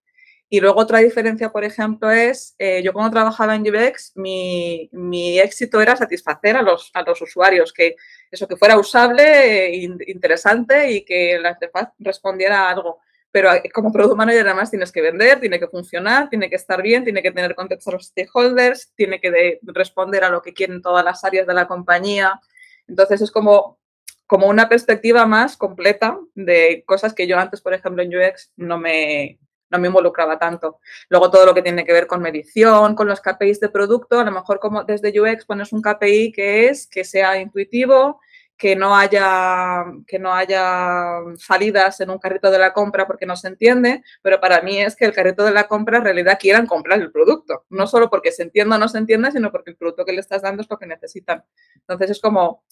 Y 0.49 0.61
luego 0.61 0.81
otra 0.81 1.01
diferencia, 1.01 1.51
por 1.51 1.65
ejemplo, 1.65 2.11
es, 2.11 2.55
eh, 2.59 2.81
yo 2.83 2.93
cuando 2.93 3.11
trabajaba 3.11 3.57
en 3.57 3.63
UX, 3.63 4.13
mi, 4.15 4.89
mi, 4.93 5.41
éxito 5.41 5.81
era 5.81 5.97
satisfacer 5.97 6.57
a 6.57 6.63
los, 6.63 6.91
a 6.95 7.03
los 7.03 7.21
usuarios, 7.21 7.73
que 7.73 7.97
eso 8.31 8.47
que 8.47 8.57
fuera 8.57 8.79
usable, 8.79 9.75
interesante 9.75 10.93
y 10.93 11.05
que 11.05 11.39
la 11.41 11.51
interfaz 11.51 11.89
respondiera 11.99 12.69
a 12.69 12.71
algo. 12.71 13.01
pero 13.33 13.51
como 13.75 13.93
product 13.93 14.17
manager 14.17 14.47
además 14.47 14.71
tienes 14.71 14.93
que 14.93 15.03
vender, 15.03 15.41
tiene 15.41 15.59
que 15.59 15.69
funcionar, 15.69 16.31
tiene 16.31 16.49
que 16.49 16.57
estar 16.57 16.81
bien, 16.81 17.05
tiene 17.05 17.23
que 17.23 17.33
tener 17.33 17.55
contexto 17.57 17.91
a 17.91 17.95
los 17.95 18.07
stakeholders, 18.07 18.93
tiene 18.95 19.21
que 19.21 19.59
responder 19.63 20.25
a 20.25 20.31
lo 20.31 20.43
que 20.43 20.55
quieren 20.55 20.81
todas 20.81 21.05
las 21.05 21.25
áreas 21.25 21.47
de 21.47 21.55
la 21.55 21.67
compañía. 21.67 22.41
Entonces 22.89 23.21
es 23.21 23.31
como, 23.33 23.79
como 24.27 24.47
una 24.49 24.69
perspectiva 24.69 25.27
más 25.27 25.57
completa 25.57 26.19
de 26.35 26.85
cosas 26.87 27.15
que 27.15 27.27
yo 27.27 27.39
antes, 27.39 27.61
por 27.61 27.75
ejemplo, 27.75 28.03
en 28.03 28.17
UX 28.17 28.53
no 28.57 28.79
me, 28.79 29.39
no 29.71 29.79
me 29.79 29.89
involucraba 29.89 30.39
tanto. 30.39 30.81
Luego 31.09 31.31
todo 31.31 31.47
lo 31.47 31.55
que 31.55 31.63
tiene 31.63 31.85
que 31.85 31.93
ver 31.93 32.07
con 32.07 32.23
medición, 32.23 32.95
con 32.95 33.09
los 33.09 33.21
KPIs 33.21 33.61
de 33.61 33.69
producto, 33.69 34.21
a 34.21 34.25
lo 34.25 34.31
mejor 34.31 34.61
como 34.61 34.85
desde 34.85 35.19
UX 35.19 35.45
pones 35.45 35.73
un 35.73 35.83
KPI 35.83 36.33
que 36.33 36.69
es 36.69 36.87
que 36.87 37.05
sea 37.05 37.41
intuitivo, 37.41 38.21
que 38.57 38.75
no 38.75 38.97
haya 38.97 39.85
que 40.07 40.19
no 40.19 40.33
haya 40.33 41.21
salidas 41.37 42.01
en 42.01 42.11
un 42.11 42.19
carrito 42.19 42.51
de 42.51 42.59
la 42.59 42.73
compra 42.73 43.07
porque 43.07 43.27
no 43.27 43.37
se 43.37 43.49
entiende, 43.49 44.03
pero 44.23 44.41
para 44.41 44.63
mí 44.63 44.81
es 44.81 44.97
que 44.97 45.05
el 45.05 45.13
carrito 45.13 45.45
de 45.45 45.53
la 45.53 45.69
compra 45.69 45.99
en 45.99 46.05
realidad 46.05 46.39
quieran 46.41 46.67
comprar 46.67 47.01
el 47.01 47.13
producto, 47.13 47.65
no 47.69 47.87
solo 47.87 48.09
porque 48.09 48.33
se 48.33 48.45
entienda 48.45 48.77
o 48.77 48.79
no 48.79 48.89
se 48.89 48.99
entienda, 48.99 49.31
sino 49.31 49.53
porque 49.53 49.71
el 49.71 49.77
producto 49.77 50.05
que 50.05 50.13
le 50.13 50.21
estás 50.21 50.43
dando 50.43 50.63
es 50.63 50.71
lo 50.71 50.79
que 50.79 50.87
necesitan. 50.87 51.45
Entonces 51.75 52.11
es 52.11 52.21
como 52.21 52.65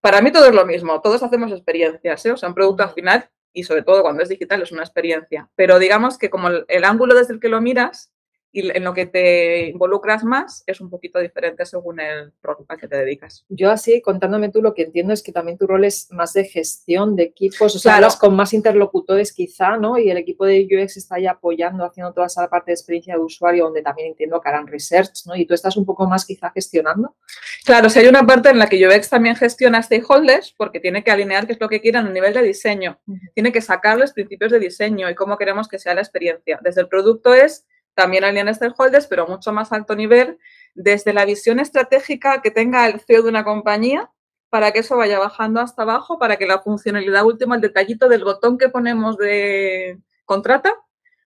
para 0.00 0.20
mí 0.20 0.32
todo 0.32 0.46
es 0.46 0.54
lo 0.54 0.66
mismo, 0.66 1.00
todos 1.00 1.22
hacemos 1.22 1.52
experiencias, 1.52 2.26
¿eh? 2.26 2.32
o 2.32 2.36
sea, 2.36 2.48
un 2.48 2.54
producto 2.54 2.82
al 2.82 2.90
final 2.90 3.28
y 3.52 3.64
sobre 3.64 3.82
todo 3.82 4.02
cuando 4.02 4.22
es 4.22 4.28
digital 4.28 4.62
es 4.62 4.72
una 4.72 4.82
experiencia. 4.82 5.48
Pero 5.54 5.78
digamos 5.78 6.18
que 6.18 6.30
como 6.30 6.48
el, 6.48 6.84
ángulo 6.84 7.14
desde 7.14 7.34
el 7.34 7.40
que 7.40 7.48
lo 7.48 7.60
miras 7.60 8.12
y 8.50 8.70
en 8.70 8.84
lo 8.84 8.94
que 8.94 9.06
te 9.06 9.66
involucras 9.66 10.24
más 10.24 10.62
es 10.66 10.80
un 10.80 10.88
poquito 10.88 11.18
diferente 11.18 11.66
según 11.66 12.00
el 12.00 12.32
rol 12.42 12.64
al 12.68 12.78
que 12.78 12.88
te 12.88 12.96
dedicas. 12.96 13.44
Yo 13.48 13.70
así, 13.70 14.00
contándome 14.00 14.50
tú, 14.50 14.62
lo 14.62 14.74
que 14.74 14.82
entiendo 14.82 15.12
es 15.12 15.22
que 15.22 15.32
también 15.32 15.58
tu 15.58 15.66
rol 15.66 15.84
es 15.84 16.08
más 16.10 16.32
de 16.32 16.44
gestión 16.44 17.14
de 17.14 17.24
equipos, 17.24 17.76
o 17.76 17.78
sea, 17.78 18.00
con 18.18 18.34
más 18.34 18.52
interlocutores 18.54 19.32
quizá, 19.32 19.76
¿no? 19.76 19.98
Y 19.98 20.10
el 20.10 20.16
equipo 20.16 20.46
de 20.46 20.66
UX 20.66 20.96
está 20.96 21.16
ahí 21.16 21.26
apoyando, 21.26 21.84
haciendo 21.84 22.12
toda 22.12 22.26
esa 22.26 22.48
parte 22.48 22.70
de 22.70 22.74
experiencia 22.74 23.14
de 23.14 23.20
usuario, 23.20 23.64
donde 23.64 23.82
también 23.82 24.08
entiendo 24.08 24.40
que 24.40 24.48
harán 24.48 24.66
research, 24.66 25.26
¿no? 25.26 25.36
Y 25.36 25.46
tú 25.46 25.54
estás 25.54 25.76
un 25.76 25.84
poco 25.84 26.06
más 26.06 26.24
quizá 26.24 26.50
gestionando. 26.50 27.16
Claro, 27.64 27.90
si 27.90 27.98
hay 27.98 28.06
una 28.06 28.26
parte 28.26 28.48
en 28.48 28.58
la 28.58 28.68
que 28.68 28.86
UX 28.86 29.10
también 29.10 29.36
gestiona 29.36 29.82
stakeholders, 29.82 30.54
porque 30.56 30.80
tiene 30.80 31.04
que 31.04 31.10
alinear 31.10 31.46
qué 31.46 31.52
es 31.52 31.60
lo 31.60 31.68
que 31.68 31.80
quieran 31.80 32.06
a 32.06 32.10
nivel 32.10 32.32
de 32.32 32.42
diseño, 32.42 32.98
tiene 33.34 33.52
que 33.52 33.60
sacar 33.60 33.98
los 33.98 34.12
principios 34.12 34.52
de 34.52 34.58
diseño 34.58 35.10
y 35.10 35.14
cómo 35.14 35.36
queremos 35.36 35.68
que 35.68 35.78
sea 35.78 35.94
la 35.94 36.00
experiencia. 36.00 36.58
Desde 36.62 36.80
el 36.80 36.88
producto 36.88 37.34
es 37.34 37.66
también 37.98 38.22
alinean 38.22 38.54
stakeholders, 38.54 39.08
pero 39.08 39.26
mucho 39.26 39.52
más 39.52 39.72
alto 39.72 39.96
nivel, 39.96 40.38
desde 40.72 41.12
la 41.12 41.24
visión 41.24 41.58
estratégica 41.58 42.40
que 42.40 42.52
tenga 42.52 42.86
el 42.86 43.00
CEO 43.00 43.24
de 43.24 43.28
una 43.28 43.42
compañía 43.42 44.08
para 44.50 44.70
que 44.70 44.78
eso 44.78 44.96
vaya 44.96 45.18
bajando 45.18 45.60
hasta 45.60 45.82
abajo, 45.82 46.16
para 46.16 46.36
que 46.36 46.46
la 46.46 46.60
funcionalidad 46.60 47.24
última, 47.24 47.56
el 47.56 47.60
detallito 47.60 48.08
del 48.08 48.22
botón 48.22 48.56
que 48.56 48.68
ponemos 48.68 49.16
de 49.16 49.98
contrata, 50.24 50.72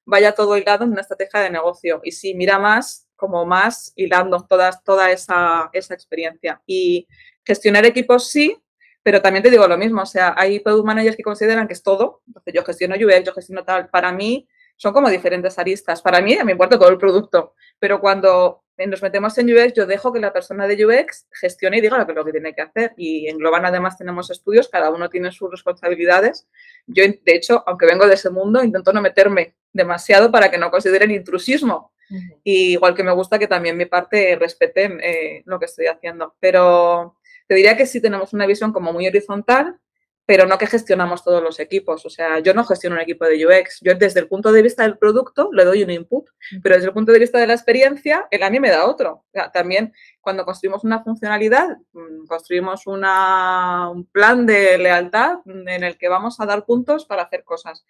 vaya 0.06 0.32
todo 0.32 0.56
hilado 0.56 0.84
en 0.84 0.92
una 0.92 1.02
estrategia 1.02 1.40
de 1.40 1.50
negocio. 1.50 2.00
Y 2.04 2.12
sí, 2.12 2.32
mira 2.34 2.58
más, 2.58 3.06
como 3.16 3.44
más 3.44 3.92
hilando 3.94 4.40
toda, 4.48 4.72
toda 4.82 5.10
esa, 5.10 5.68
esa 5.74 5.92
experiencia. 5.92 6.62
Y 6.64 7.06
gestionar 7.44 7.84
equipos 7.84 8.30
sí, 8.30 8.56
pero 9.02 9.20
también 9.20 9.42
te 9.42 9.50
digo 9.50 9.68
lo 9.68 9.76
mismo, 9.76 10.00
o 10.00 10.06
sea, 10.06 10.34
hay 10.38 10.60
product 10.60 10.86
managers 10.86 11.16
que 11.18 11.22
consideran 11.22 11.66
que 11.66 11.74
es 11.74 11.82
todo, 11.82 12.22
entonces 12.26 12.54
yo 12.54 12.64
gestiono 12.64 12.94
UX, 12.94 13.24
yo 13.24 13.34
gestiono 13.34 13.62
tal, 13.62 13.90
para 13.90 14.10
mí 14.10 14.48
son 14.82 14.92
como 14.92 15.08
diferentes 15.08 15.60
aristas. 15.60 16.02
Para 16.02 16.20
mí 16.20 16.36
me 16.44 16.50
importa 16.50 16.76
todo 16.76 16.88
el 16.88 16.98
producto, 16.98 17.54
pero 17.78 18.00
cuando 18.00 18.64
nos 18.76 19.00
metemos 19.00 19.38
en 19.38 19.56
UX, 19.56 19.74
yo 19.74 19.86
dejo 19.86 20.12
que 20.12 20.18
la 20.18 20.32
persona 20.32 20.66
de 20.66 20.84
UX 20.84 21.28
gestione 21.30 21.78
y 21.78 21.80
diga 21.80 21.98
lo 21.98 22.04
que, 22.04 22.12
lo 22.12 22.24
que 22.24 22.32
tiene 22.32 22.52
que 22.52 22.62
hacer. 22.62 22.92
Y 22.96 23.28
en 23.28 23.38
Global 23.38 23.64
además 23.64 23.96
tenemos 23.96 24.28
estudios, 24.32 24.68
cada 24.68 24.90
uno 24.90 25.08
tiene 25.08 25.30
sus 25.30 25.48
responsabilidades. 25.52 26.48
Yo, 26.88 27.04
de 27.04 27.22
hecho, 27.32 27.62
aunque 27.64 27.86
vengo 27.86 28.08
de 28.08 28.14
ese 28.14 28.28
mundo, 28.28 28.60
intento 28.64 28.92
no 28.92 29.00
meterme 29.00 29.54
demasiado 29.72 30.32
para 30.32 30.50
que 30.50 30.58
no 30.58 30.68
consideren 30.72 31.12
intrusismo. 31.12 31.92
y 32.42 32.72
igual 32.72 32.96
que 32.96 33.04
me 33.04 33.12
gusta 33.12 33.38
que 33.38 33.46
también 33.46 33.76
mi 33.76 33.86
parte 33.86 34.34
respeten 34.34 34.98
eh, 35.00 35.42
lo 35.44 35.60
que 35.60 35.66
estoy 35.66 35.86
haciendo. 35.86 36.34
Pero 36.40 37.18
te 37.46 37.54
diría 37.54 37.76
que 37.76 37.86
sí 37.86 38.00
tenemos 38.00 38.32
una 38.32 38.46
visión 38.46 38.72
como 38.72 38.92
muy 38.92 39.06
horizontal, 39.06 39.78
pero 40.24 40.46
no 40.46 40.56
que 40.56 40.66
gestionamos 40.66 41.24
todos 41.24 41.42
los 41.42 41.58
equipos. 41.58 42.06
O 42.06 42.10
sea, 42.10 42.38
yo 42.38 42.54
no 42.54 42.64
gestiono 42.64 42.96
un 42.96 43.02
equipo 43.02 43.24
de 43.24 43.44
UX. 43.44 43.80
Yo 43.82 43.94
desde 43.94 44.20
el 44.20 44.28
punto 44.28 44.52
de 44.52 44.62
vista 44.62 44.84
del 44.84 44.96
producto 44.96 45.50
le 45.52 45.64
doy 45.64 45.82
un 45.82 45.90
input, 45.90 46.28
pero 46.62 46.76
desde 46.76 46.88
el 46.88 46.94
punto 46.94 47.12
de 47.12 47.18
vista 47.18 47.38
de 47.38 47.46
la 47.46 47.54
experiencia, 47.54 48.28
él 48.30 48.42
a 48.42 48.50
mí 48.50 48.60
me 48.60 48.70
da 48.70 48.86
otro. 48.86 49.12
O 49.12 49.30
sea, 49.32 49.50
también 49.50 49.92
cuando 50.20 50.44
construimos 50.44 50.84
una 50.84 51.02
funcionalidad, 51.02 51.76
mm, 51.92 52.26
construimos 52.26 52.86
una, 52.86 53.90
un 53.90 54.06
plan 54.06 54.46
de 54.46 54.78
lealtad 54.78 55.38
en 55.46 55.82
el 55.82 55.98
que 55.98 56.08
vamos 56.08 56.40
a 56.40 56.46
dar 56.46 56.64
puntos 56.64 57.04
para 57.04 57.22
hacer 57.22 57.42
cosas. 57.42 57.84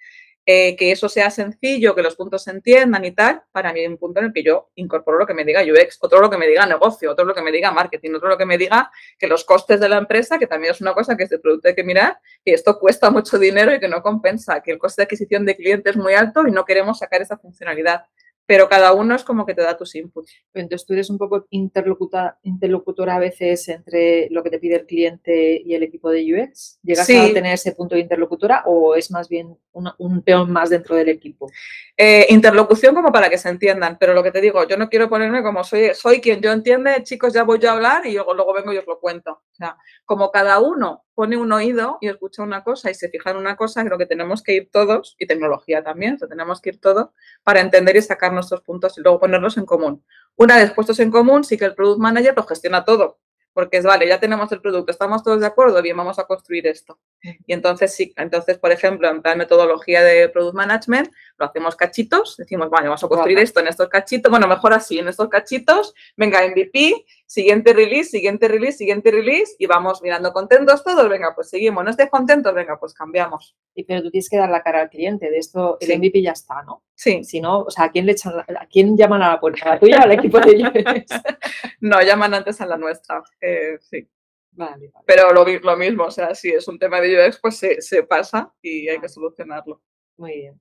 Eh, 0.44 0.74
que 0.74 0.90
eso 0.90 1.08
sea 1.08 1.30
sencillo, 1.30 1.94
que 1.94 2.02
los 2.02 2.16
puntos 2.16 2.42
se 2.42 2.50
entiendan 2.50 3.04
y 3.04 3.12
tal, 3.12 3.42
para 3.52 3.72
mí 3.72 3.78
hay 3.78 3.86
un 3.86 3.96
punto 3.96 4.18
en 4.18 4.26
el 4.26 4.32
que 4.32 4.42
yo 4.42 4.70
incorporo 4.74 5.16
lo 5.16 5.24
que 5.24 5.34
me 5.34 5.44
diga 5.44 5.62
UX, 5.62 5.98
otro 6.00 6.20
lo 6.20 6.28
que 6.28 6.36
me 6.36 6.48
diga 6.48 6.66
negocio, 6.66 7.12
otro 7.12 7.24
lo 7.24 7.32
que 7.32 7.42
me 7.42 7.52
diga 7.52 7.70
marketing, 7.70 8.14
otro 8.16 8.28
lo 8.28 8.36
que 8.36 8.44
me 8.44 8.58
diga 8.58 8.90
que 9.20 9.28
los 9.28 9.44
costes 9.44 9.78
de 9.78 9.88
la 9.88 9.98
empresa, 9.98 10.40
que 10.40 10.48
también 10.48 10.72
es 10.72 10.80
una 10.80 10.94
cosa 10.94 11.16
que 11.16 11.22
este 11.22 11.38
producto 11.38 11.68
hay 11.68 11.76
que 11.76 11.84
mirar, 11.84 12.18
que 12.44 12.54
esto 12.54 12.76
cuesta 12.80 13.08
mucho 13.08 13.38
dinero 13.38 13.72
y 13.72 13.78
que 13.78 13.86
no 13.86 14.02
compensa, 14.02 14.60
que 14.62 14.72
el 14.72 14.78
coste 14.78 15.02
de 15.02 15.04
adquisición 15.04 15.46
de 15.46 15.54
cliente 15.54 15.90
es 15.90 15.96
muy 15.96 16.14
alto 16.14 16.44
y 16.48 16.50
no 16.50 16.64
queremos 16.64 16.98
sacar 16.98 17.22
esa 17.22 17.38
funcionalidad 17.38 18.06
pero 18.52 18.68
cada 18.68 18.92
uno 18.92 19.14
es 19.14 19.24
como 19.24 19.46
que 19.46 19.54
te 19.54 19.62
da 19.62 19.78
tus 19.78 19.94
inputs. 19.94 20.30
Entonces 20.52 20.86
tú 20.86 20.92
eres 20.92 21.08
un 21.08 21.16
poco 21.16 21.46
interlocutora, 21.48 22.38
interlocutora 22.42 23.14
a 23.14 23.18
veces 23.18 23.66
entre 23.70 24.28
lo 24.28 24.42
que 24.42 24.50
te 24.50 24.58
pide 24.58 24.76
el 24.76 24.84
cliente 24.84 25.62
y 25.64 25.74
el 25.74 25.82
equipo 25.82 26.10
de 26.10 26.20
UX. 26.20 26.78
¿Llegas 26.82 27.08
a 27.08 27.32
tener 27.32 27.54
ese 27.54 27.72
punto 27.72 27.94
de 27.94 28.02
interlocutora 28.02 28.64
o 28.66 28.94
es 28.94 29.10
más 29.10 29.30
bien 29.30 29.56
un 29.72 30.20
peón 30.20 30.50
más 30.50 30.68
dentro 30.68 30.94
del 30.94 31.08
equipo? 31.08 31.50
Eh, 31.96 32.26
interlocución 32.28 32.94
como 32.94 33.10
para 33.10 33.30
que 33.30 33.38
se 33.38 33.48
entiendan, 33.48 33.96
pero 33.98 34.12
lo 34.12 34.22
que 34.22 34.30
te 34.30 34.42
digo, 34.42 34.68
yo 34.68 34.76
no 34.76 34.90
quiero 34.90 35.08
ponerme 35.08 35.42
como 35.42 35.64
soy, 35.64 35.94
soy 35.94 36.20
quien 36.20 36.42
yo 36.42 36.52
entiende, 36.52 37.02
chicos, 37.04 37.32
ya 37.32 37.44
voy 37.44 37.58
yo 37.58 37.70
a 37.70 37.72
hablar 37.72 38.04
y 38.04 38.12
luego, 38.12 38.34
luego 38.34 38.52
vengo 38.52 38.74
y 38.74 38.76
os 38.76 38.86
lo 38.86 39.00
cuento. 39.00 39.30
O 39.30 39.54
sea, 39.54 39.78
como 40.04 40.30
cada 40.30 40.60
uno 40.60 41.04
pone 41.22 41.36
un 41.36 41.52
oído 41.52 41.98
y 42.00 42.08
escucha 42.08 42.42
una 42.42 42.64
cosa 42.64 42.90
y 42.90 42.94
se 42.94 43.08
fija 43.08 43.30
en 43.30 43.36
una 43.36 43.54
cosa, 43.54 43.84
creo 43.84 43.96
que 43.96 44.06
tenemos 44.06 44.42
que 44.42 44.54
ir 44.54 44.70
todos, 44.72 45.14
y 45.20 45.26
tecnología 45.28 45.80
también, 45.84 46.18
o 46.20 46.26
tenemos 46.26 46.60
que 46.60 46.70
ir 46.70 46.80
todos 46.80 47.10
para 47.44 47.60
entender 47.60 47.94
y 47.94 48.02
sacar 48.02 48.32
nuestros 48.32 48.62
puntos 48.62 48.98
y 48.98 49.02
luego 49.02 49.20
ponerlos 49.20 49.56
en 49.56 49.64
común. 49.64 50.04
Una 50.34 50.56
vez 50.56 50.72
puestos 50.72 50.98
en 50.98 51.12
común, 51.12 51.44
sí 51.44 51.56
que 51.56 51.64
el 51.64 51.76
Product 51.76 52.00
Manager 52.00 52.34
lo 52.36 52.42
gestiona 52.42 52.84
todo, 52.84 53.20
porque 53.52 53.76
es, 53.76 53.84
vale, 53.84 54.08
ya 54.08 54.18
tenemos 54.18 54.50
el 54.50 54.60
producto, 54.60 54.90
estamos 54.90 55.22
todos 55.22 55.38
de 55.38 55.46
acuerdo, 55.46 55.80
bien, 55.80 55.96
vamos 55.96 56.18
a 56.18 56.24
construir 56.24 56.66
esto. 56.66 56.98
Y 57.22 57.52
entonces, 57.52 57.94
sí, 57.94 58.12
entonces, 58.16 58.58
por 58.58 58.72
ejemplo, 58.72 59.08
en 59.08 59.22
plan 59.22 59.38
metodología 59.38 60.02
de 60.02 60.28
Product 60.28 60.56
Management, 60.56 61.12
lo 61.38 61.46
hacemos 61.46 61.76
cachitos, 61.76 62.36
decimos, 62.36 62.70
vale, 62.70 62.88
vamos 62.88 63.02
a 63.02 63.08
construir 63.08 63.38
esto 63.38 63.60
en 63.60 63.68
estos 63.68 63.88
cachitos, 63.88 64.30
bueno, 64.30 64.46
mejor 64.46 64.72
así, 64.72 64.98
en 64.98 65.08
estos 65.08 65.28
cachitos, 65.28 65.94
venga, 66.16 66.40
MVP, 66.46 67.04
siguiente 67.26 67.72
release, 67.72 68.10
siguiente 68.10 68.48
release, 68.48 68.78
siguiente 68.78 69.10
release, 69.10 69.54
y 69.58 69.66
vamos 69.66 70.02
mirando 70.02 70.32
contentos 70.32 70.84
todos, 70.84 71.08
venga, 71.08 71.34
pues 71.34 71.50
seguimos, 71.50 71.82
no 71.84 71.90
estés 71.90 72.10
contentos, 72.10 72.54
venga, 72.54 72.78
pues 72.78 72.94
cambiamos. 72.94 73.56
Y 73.74 73.84
pero 73.84 74.02
tú 74.02 74.10
tienes 74.10 74.28
que 74.28 74.36
dar 74.36 74.50
la 74.50 74.62
cara 74.62 74.82
al 74.82 74.90
cliente, 74.90 75.30
de 75.30 75.38
esto 75.38 75.78
el 75.80 75.98
MVP 75.98 76.22
ya 76.22 76.32
está, 76.32 76.62
¿no? 76.62 76.84
Sí. 76.94 77.24
Si 77.24 77.40
no, 77.40 77.62
o 77.62 77.70
sea, 77.70 77.84
¿a 77.84 77.90
quién 77.90 78.06
le 78.06 78.12
echan, 78.12 78.34
a 78.38 78.66
quién 78.70 78.96
llaman 78.96 79.22
a 79.22 79.30
la 79.30 79.40
puerta? 79.40 79.64
¿A 79.64 79.74
la 79.74 79.80
tuya 79.80 79.98
o 79.98 80.02
al 80.02 80.12
equipo 80.18 80.38
de 80.40 80.52
ellos? 80.52 80.70
no, 81.80 82.00
llaman 82.02 82.34
antes 82.34 82.60
a 82.60 82.66
la 82.66 82.76
nuestra, 82.76 83.22
eh, 83.40 83.78
sí. 83.80 84.08
Vale, 84.54 84.92
Pero 85.06 85.32
lo, 85.32 85.46
lo, 85.46 85.76
mismo, 85.78 86.04
o 86.04 86.10
sea, 86.10 86.34
si 86.34 86.50
es 86.50 86.68
un 86.68 86.78
tema 86.78 87.00
de 87.00 87.26
UX, 87.26 87.38
pues 87.40 87.56
se, 87.56 87.80
se 87.80 88.02
pasa 88.02 88.52
y 88.60 88.86
hay 88.86 89.00
que 89.00 89.08
solucionarlo. 89.08 89.80
Muy 90.18 90.32
bien. 90.32 90.60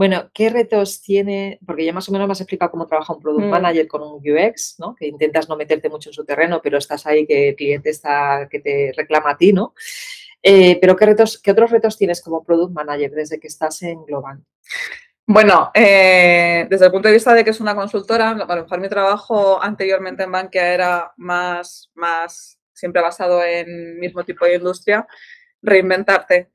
Bueno, 0.00 0.30
¿qué 0.32 0.48
retos 0.48 1.02
tiene? 1.02 1.58
Porque 1.66 1.84
ya 1.84 1.92
más 1.92 2.08
o 2.08 2.12
menos 2.12 2.26
me 2.26 2.32
has 2.32 2.40
explicado 2.40 2.70
cómo 2.70 2.86
trabaja 2.86 3.12
un 3.12 3.20
product 3.20 3.44
mm. 3.44 3.50
manager 3.50 3.86
con 3.86 4.00
un 4.00 4.14
UX, 4.14 4.76
¿no? 4.78 4.94
Que 4.94 5.06
intentas 5.06 5.46
no 5.46 5.58
meterte 5.58 5.90
mucho 5.90 6.08
en 6.08 6.14
su 6.14 6.24
terreno, 6.24 6.62
pero 6.62 6.78
estás 6.78 7.06
ahí 7.06 7.26
que 7.26 7.50
el 7.50 7.54
cliente 7.54 7.90
está 7.90 8.48
que 8.50 8.60
te 8.60 8.94
reclama 8.96 9.32
a 9.32 9.36
ti, 9.36 9.52
¿no? 9.52 9.74
Eh, 10.42 10.78
pero 10.80 10.96
¿qué 10.96 11.04
retos, 11.04 11.38
qué 11.38 11.50
otros 11.50 11.70
retos 11.70 11.98
tienes 11.98 12.22
como 12.22 12.42
product 12.42 12.72
manager 12.72 13.10
desde 13.10 13.38
que 13.38 13.48
estás 13.48 13.82
en 13.82 14.02
Global? 14.06 14.42
Bueno, 15.26 15.70
eh, 15.74 16.66
desde 16.70 16.86
el 16.86 16.92
punto 16.92 17.08
de 17.08 17.14
vista 17.14 17.34
de 17.34 17.44
que 17.44 17.50
es 17.50 17.60
una 17.60 17.74
consultora, 17.74 18.30
a 18.30 18.56
lo 18.56 18.62
mejor 18.62 18.80
mi 18.80 18.88
trabajo 18.88 19.62
anteriormente 19.62 20.22
en 20.22 20.32
Bankia 20.32 20.72
era 20.72 21.12
más, 21.18 21.90
más 21.92 22.58
siempre 22.72 23.02
basado 23.02 23.44
en 23.44 24.00
mismo 24.00 24.24
tipo 24.24 24.46
de 24.46 24.54
industria, 24.54 25.06
reinventarte 25.60 26.48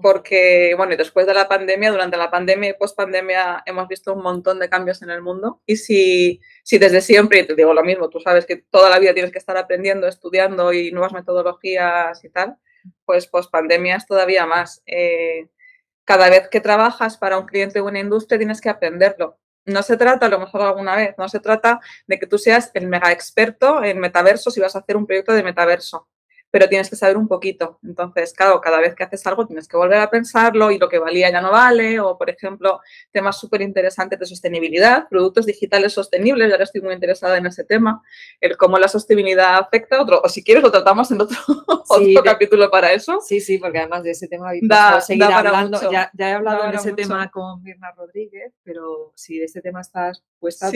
porque, 0.00 0.74
bueno, 0.76 0.96
después 0.96 1.26
de 1.26 1.34
la 1.34 1.48
pandemia, 1.48 1.90
durante 1.90 2.16
la 2.16 2.30
pandemia 2.30 2.70
y 2.70 2.72
post-pandemia 2.74 3.62
hemos 3.66 3.88
visto 3.88 4.14
un 4.14 4.22
montón 4.22 4.58
de 4.58 4.70
cambios 4.70 5.02
en 5.02 5.10
el 5.10 5.20
mundo. 5.20 5.60
Y 5.66 5.76
si, 5.76 6.40
si 6.62 6.78
desde 6.78 7.02
siempre, 7.02 7.40
y 7.40 7.46
te 7.46 7.54
digo 7.54 7.74
lo 7.74 7.82
mismo, 7.84 8.08
tú 8.08 8.18
sabes 8.18 8.46
que 8.46 8.56
toda 8.56 8.88
la 8.88 8.98
vida 8.98 9.12
tienes 9.12 9.32
que 9.32 9.38
estar 9.38 9.56
aprendiendo, 9.56 10.08
estudiando 10.08 10.72
y 10.72 10.92
nuevas 10.92 11.12
metodologías 11.12 12.24
y 12.24 12.30
tal, 12.30 12.56
pues 13.04 13.26
post-pandemia 13.26 13.96
es 13.96 14.06
todavía 14.06 14.46
más. 14.46 14.82
Eh, 14.86 15.48
cada 16.04 16.30
vez 16.30 16.48
que 16.48 16.60
trabajas 16.60 17.18
para 17.18 17.38
un 17.38 17.46
cliente 17.46 17.80
o 17.80 17.86
una 17.86 18.00
industria 18.00 18.38
tienes 18.38 18.60
que 18.62 18.70
aprenderlo. 18.70 19.38
No 19.66 19.82
se 19.82 19.96
trata, 19.96 20.26
a 20.26 20.28
lo 20.30 20.40
mejor 20.40 20.62
alguna 20.62 20.96
vez, 20.96 21.14
no 21.18 21.28
se 21.28 21.38
trata 21.38 21.80
de 22.06 22.18
que 22.18 22.26
tú 22.26 22.38
seas 22.38 22.70
el 22.74 22.88
mega 22.88 23.12
experto 23.12 23.84
en 23.84 24.00
metaverso 24.00 24.50
si 24.50 24.60
vas 24.60 24.74
a 24.74 24.80
hacer 24.80 24.96
un 24.96 25.06
proyecto 25.06 25.32
de 25.34 25.42
metaverso 25.42 26.08
pero 26.52 26.68
tienes 26.68 26.90
que 26.90 26.96
saber 26.96 27.16
un 27.16 27.26
poquito. 27.26 27.78
Entonces, 27.82 28.34
claro, 28.34 28.60
cada 28.60 28.78
vez 28.78 28.94
que 28.94 29.02
haces 29.02 29.26
algo 29.26 29.46
tienes 29.46 29.66
que 29.66 29.78
volver 29.78 29.98
a 29.98 30.10
pensarlo 30.10 30.70
y 30.70 30.78
lo 30.78 30.86
que 30.86 30.98
valía 30.98 31.30
ya 31.30 31.40
no 31.40 31.50
vale, 31.50 31.98
o 31.98 32.18
por 32.18 32.28
ejemplo, 32.28 32.80
temas 33.10 33.40
súper 33.40 33.62
interesantes 33.62 34.18
de 34.18 34.26
sostenibilidad, 34.26 35.08
productos 35.08 35.46
digitales 35.46 35.94
sostenibles, 35.94 36.48
ya 36.48 36.54
ahora 36.54 36.64
estoy 36.64 36.82
muy 36.82 36.92
interesada 36.92 37.38
en 37.38 37.46
ese 37.46 37.64
tema, 37.64 38.02
el 38.38 38.58
cómo 38.58 38.78
la 38.78 38.86
sostenibilidad 38.86 39.56
afecta 39.56 39.96
a 39.96 40.02
otro, 40.02 40.20
o 40.22 40.28
si 40.28 40.44
quieres 40.44 40.62
lo 40.62 40.70
tratamos 40.70 41.10
en 41.10 41.22
otro, 41.22 41.38
capítulo 42.22 42.70
para 42.70 42.92
eso. 42.92 43.18
Sí, 43.22 43.40
sí, 43.40 43.56
porque 43.56 43.78
además 43.78 44.02
de 44.02 44.10
ese 44.10 44.28
tema 44.28 44.50
da, 44.60 45.00
seguir 45.00 45.24
hablando, 45.24 45.80
ya, 45.90 46.10
ya, 46.12 46.28
he 46.28 46.32
hablado 46.34 46.70
de 46.70 46.76
ese 46.76 46.92
tema 46.92 47.30
con 47.30 47.62
Mirna 47.62 47.92
Rodríguez, 47.92 48.52
pero 48.62 49.12
si 49.14 49.38
de 49.38 49.46
este 49.46 49.62
tema 49.62 49.80
estás 49.80 50.22
puesta, 50.38 50.70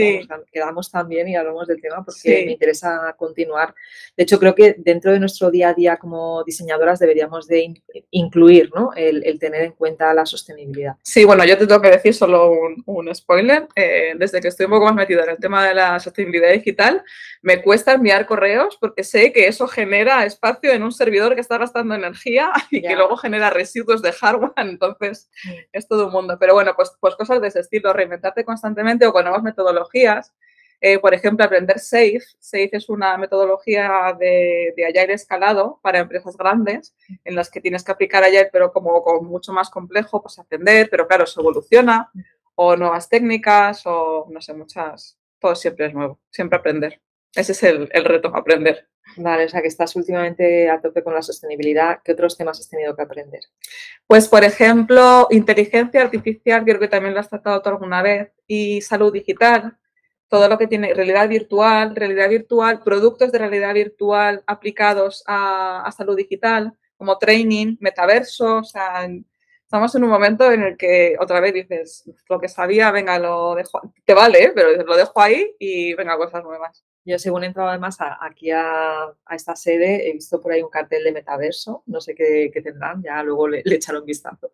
quedamos 0.51 0.91
también 0.91 1.29
y 1.29 1.37
hablamos 1.37 1.67
del 1.67 1.83
tema 1.83 2.03
porque 2.03 2.45
me 2.47 2.53
interesa 2.53 3.15
continuar. 3.19 3.75
De 4.17 4.23
hecho, 4.23 4.39
creo 4.39 4.55
que 4.55 4.77
dentro 4.79 5.13
de 5.13 5.21
nuestro 5.21 5.51
día 5.51 5.66
a 5.67 5.75
día 5.75 5.97
como 5.97 6.43
diseñadoras 6.45 6.99
deberíamos 6.99 7.47
de 7.47 7.75
incluir 8.11 8.71
¿no? 8.75 8.91
el, 8.95 9.39
tener 9.39 9.63
en 9.63 9.73
cuenta 9.73 10.13
la 10.15 10.27
sostenibilidad. 10.27 10.97
Sí, 11.03 11.25
bueno, 11.25 11.45
yo 11.45 11.59
te 11.59 11.67
tengo 11.67 11.81
que 11.81 11.91
decir 11.91 12.15
solo 12.15 12.53
un, 12.87 13.15
spoiler. 13.15 13.69
Eh, 13.75 14.15
desde 14.19 14.41
que 14.41 14.49
estoy 14.49 14.67
un 14.67 14.73
poco 14.73 14.87
más 14.87 14.95
metida 14.95 15.25
en 15.25 15.31
el 15.31 15.39
tema 15.39 15.67
de 15.67 15.75
la 15.75 15.99
sostenibilidad 16.01 16.53
digital, 16.53 17.05
me 17.43 17.63
cuesta 17.63 17.93
enviar 17.93 18.27
correos 18.27 18.77
porque 18.81 19.05
sé 19.05 19.33
que 19.33 19.47
eso 19.47 19.67
genera 19.69 20.25
espacio 20.25 20.73
en 20.73 20.83
un 20.83 20.93
servidor 20.93 21.35
que 21.35 21.41
está 21.41 21.59
gastando 21.59 21.95
energía 21.95 22.53
y 22.71 22.83
que 22.83 22.97
luego 22.97 23.17
genera 23.17 23.51
residuos 23.51 24.03
de 24.03 24.13
hardware. 24.13 24.53
Entonces, 24.57 25.31
es 25.73 25.87
todo 25.89 26.07
un 26.07 26.13
mundo. 26.13 26.37
Pero 26.41 26.55
bueno, 26.55 26.73
pues, 26.77 26.97
pues 27.01 27.15
cosas 27.17 27.41
de 27.41 27.49
ese 27.49 27.61
estilo, 27.61 27.93
reinventarte 27.93 28.45
constantemente 28.45 29.07
o 29.07 29.13
con 29.13 29.25
nuevas 29.25 29.43
metodologías 29.43 30.33
eh, 30.81 30.99
por 30.99 31.15
ejemplo, 31.15 31.45
aprender 31.45 31.79
SAFE. 31.79 32.21
SAFE 32.39 32.71
es 32.73 32.89
una 32.89 33.17
metodología 33.17 34.17
de, 34.19 34.75
de, 34.77 34.87
Agile 34.87 35.15
escalado 35.15 35.81
para 35.83 35.99
empresas 35.99 36.37
grandes 36.37 36.95
en 37.25 37.35
las 37.35 37.51
que 37.51 37.61
tienes 37.61 37.83
que 37.83 37.93
aplicar 37.93 38.25
Agile, 38.25 38.51
pero 38.53 38.73
como, 38.73 39.03
mucho 39.23 39.53
más 39.53 39.71
complejo, 39.71 40.23
pues 40.23 40.39
aprender, 40.39 40.89
pero 40.91 41.07
claro, 41.07 41.27
se 41.27 41.41
evoluciona, 41.41 42.11
o 42.55 42.77
nuevas 42.77 43.09
técnicas, 43.09 43.83
o 43.87 44.27
no 44.31 44.41
sé, 44.41 44.55
muchas, 44.55 45.19
todo 45.39 45.55
siempre 45.55 45.87
es 45.87 45.95
nuevo, 45.95 46.21
siempre 46.31 46.59
aprender. 46.59 47.01
Ese 47.35 47.53
es 47.53 47.63
el, 47.63 47.89
el 47.93 48.05
reto, 48.05 48.35
aprender. 48.35 48.89
Vale, 49.19 49.45
o 49.45 49.49
sea 49.49 49.63
que 49.63 49.69
estás 49.69 49.95
últimamente 49.95 50.69
a 50.69 50.81
tope 50.81 51.03
con 51.03 51.15
la 51.15 51.23
sostenibilidad. 51.23 52.01
¿Qué 52.03 52.13
otros 52.13 52.37
temas 52.37 52.59
has 52.59 52.69
tenido 52.69 52.97
que 52.97 53.03
aprender? 53.03 53.41
Pues, 54.07 54.29
por 54.29 54.43
ejemplo, 54.43 55.29
inteligencia 55.31 56.03
artificial, 56.03 56.65
creo 56.65 56.81
que 56.81 56.89
también 56.89 57.15
lo 57.15 57.21
has 57.21 57.29
tratado 57.29 57.63
tú 57.63 57.69
alguna 57.69 58.03
vez, 58.03 58.33
y 58.47 58.81
salud 58.81 59.13
digital 59.13 59.77
todo 60.29 60.49
lo 60.49 60.59
que 60.59 60.67
tiene 60.67 60.93
realidad 60.95 61.29
virtual, 61.29 61.95
realidad 61.95 62.29
virtual, 62.29 62.83
productos 62.83 63.33
de 63.33 63.39
realidad 63.39 63.75
virtual 63.75 64.43
aplicados 64.47 65.23
a, 65.27 65.91
salud 65.97 66.17
digital, 66.17 66.73
como 66.97 67.19
training, 67.19 67.77
metaverso, 67.81 68.57
o 68.57 68.65
sea, 68.65 69.09
estamos 69.63 69.95
en 69.95 70.05
un 70.05 70.11
momento 70.11 70.51
en 70.51 70.63
el 70.63 70.77
que 70.77 71.17
otra 71.21 71.41
vez 71.41 71.55
dices, 71.55 72.11
lo 72.29 72.41
que 72.41 72.49
sabía, 72.49 72.91
venga, 72.91 73.19
lo 73.19 73.55
dejo, 73.55 73.81
te 74.05 74.15
vale, 74.15 74.53
pero 74.55 74.83
lo 74.83 74.97
dejo 74.97 75.21
ahí 75.21 75.55
y 75.59 75.95
venga, 75.95 76.17
cosas 76.17 76.43
nuevas. 76.43 76.85
Yo 77.05 77.19
según 77.21 77.45
he 77.45 77.47
entrado 77.47 77.69
además 77.69 77.99
aquí 78.21 78.51
a, 78.51 79.13
esta 79.31 79.55
sede, 79.55 80.09
he 80.09 80.13
visto 80.13 80.41
por 80.41 80.53
ahí 80.53 80.63
un 80.63 80.71
cartel 80.71 81.05
de 81.05 81.13
metaverso, 81.13 81.85
no 81.87 82.01
sé 82.01 82.15
qué, 82.15 82.51
tendrán, 82.63 83.03
ya 83.03 83.23
luego 83.23 83.47
le, 83.47 83.63
le 83.65 83.77
echaré 83.77 84.01
un 84.01 84.07
vistazo. 84.07 84.51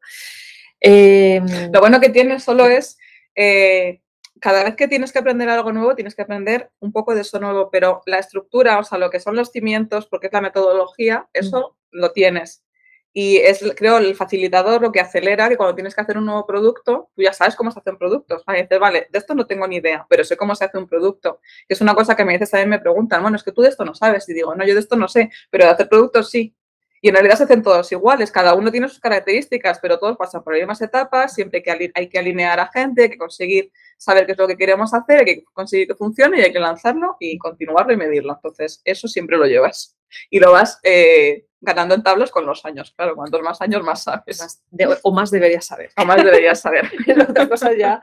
Em, 0.85 1.47
lo 1.73 1.79
bueno 1.81 2.01
que 2.01 2.09
tiene 2.09 2.41
solo 2.41 2.67
es 2.67 2.99
eh, 3.37 4.01
cada 4.43 4.65
vez 4.65 4.75
que 4.75 4.89
tienes 4.89 5.13
que 5.13 5.21
aprender 5.21 5.49
algo 5.49 5.73
nuevo, 5.73 5.95
tienes 5.95 6.17
que 6.17 6.23
aprender 6.23 6.69
un 6.81 6.91
poco 6.91 7.15
de 7.15 7.21
eso 7.21 7.39
nuevo, 7.39 7.71
pero 7.71 8.03
la 8.07 8.19
estructura, 8.19 8.77
o 8.81 8.83
sea, 8.83 8.99
lo 8.99 9.09
que 9.09 9.21
son 9.21 9.37
los 9.37 9.53
cimientos, 9.53 10.09
porque 10.09 10.27
es 10.27 10.33
la 10.33 10.41
metodología, 10.41 11.29
eso 11.33 11.77
lo 11.93 12.11
tienes. 12.11 12.65
Y 13.13 13.37
es, 13.37 13.63
creo, 13.77 13.99
el 13.99 14.17
facilitador 14.17 14.83
lo 14.83 14.91
que 14.91 14.99
acelera 14.99 15.49
que 15.49 15.57
cuando 15.57 15.77
tienes 15.77 15.95
que 15.95 16.01
hacer 16.01 16.19
un 16.19 16.27
nuevo 16.27 16.45
producto, 16.45 17.11
tú 17.15 17.23
ya 17.23 17.33
sabes 17.33 17.55
cómo 17.55 17.71
se 17.71 17.79
hacen 17.79 17.97
productos. 17.97 18.43
Y 18.49 18.63
dices, 18.63 18.81
vale, 18.81 19.07
de 19.13 19.19
esto 19.19 19.37
no 19.37 19.47
tengo 19.47 19.69
ni 19.69 19.77
idea, 19.77 20.07
pero 20.09 20.25
sé 20.25 20.37
cómo 20.37 20.57
se 20.57 20.65
hace 20.65 20.77
un 20.77 20.89
producto. 20.89 21.39
Que 21.69 21.75
es 21.75 21.81
una 21.81 21.95
cosa 21.95 22.17
que 22.17 22.25
me 22.25 22.33
dices 22.33 22.51
también, 22.51 22.71
me 22.71 22.81
preguntan, 22.81 23.23
bueno, 23.23 23.37
es 23.37 23.45
que 23.45 23.53
tú 23.53 23.63
de 23.63 23.69
esto 23.69 23.85
no 23.85 23.95
sabes. 23.95 24.29
Y 24.29 24.35
digo, 24.35 24.57
no, 24.57 24.67
yo 24.67 24.75
de 24.75 24.81
esto 24.81 24.97
no 24.97 25.07
sé, 25.07 25.31
pero 25.51 25.67
de 25.67 25.71
hacer 25.71 25.89
productos 25.89 26.31
sí. 26.31 26.57
Y 27.05 27.09
en 27.09 27.15
realidad 27.15 27.37
se 27.37 27.43
hacen 27.43 27.63
todos 27.63 27.91
iguales, 27.91 28.31
cada 28.31 28.55
uno 28.55 28.71
tiene 28.71 28.89
sus 28.89 29.01
características, 29.01 29.81
pero 29.81 29.99
todos 29.99 30.17
pasan 30.17 30.45
por 30.45 30.55
las 30.55 30.61
mismas 30.61 30.81
etapas, 30.83 31.35
siempre 31.35 31.61
que 31.61 31.91
hay 31.95 32.09
que 32.09 32.19
alinear 32.19 32.61
a 32.61 32.69
gente, 32.69 33.03
hay 33.03 33.11
que 33.11 33.19
conseguir 33.19 33.73
saber 33.99 34.25
qué 34.25 34.33
es 34.33 34.39
lo 34.39 34.47
que 34.47 34.57
queremos 34.57 34.95
hacer, 34.95 35.19
hay 35.19 35.25
que 35.25 35.45
conseguir 35.53 35.89
que 35.89 35.97
funcione 35.97 36.39
y 36.39 36.43
hay 36.43 36.53
que 36.53 36.61
lanzarlo 36.61 37.17
y 37.19 37.37
continuarlo 37.39 37.93
y 37.93 37.97
medirlo. 37.97 38.35
Entonces, 38.35 38.81
eso 38.85 39.09
siempre 39.09 39.37
lo 39.37 39.47
llevas 39.47 39.97
y 40.31 40.39
lo 40.39 40.53
vas 40.53 40.79
eh, 40.85 41.47
ganando 41.61 41.97
en 41.97 42.05
tablas 42.05 42.31
con 42.31 42.47
los 42.47 42.65
años. 42.65 42.93
Claro, 42.97 43.17
cuantos 43.17 43.43
más 43.43 43.61
años, 43.61 43.83
más 43.83 44.05
sabes. 44.05 44.63
o 45.03 45.13
más 45.13 45.31
deberías 45.33 45.65
saber. 45.65 45.91
O 45.97 46.05
más 46.05 46.23
deberías 46.23 46.61
saber. 46.61 46.89
otra 47.29 47.49
cosa 47.49 47.73
ya, 47.77 48.01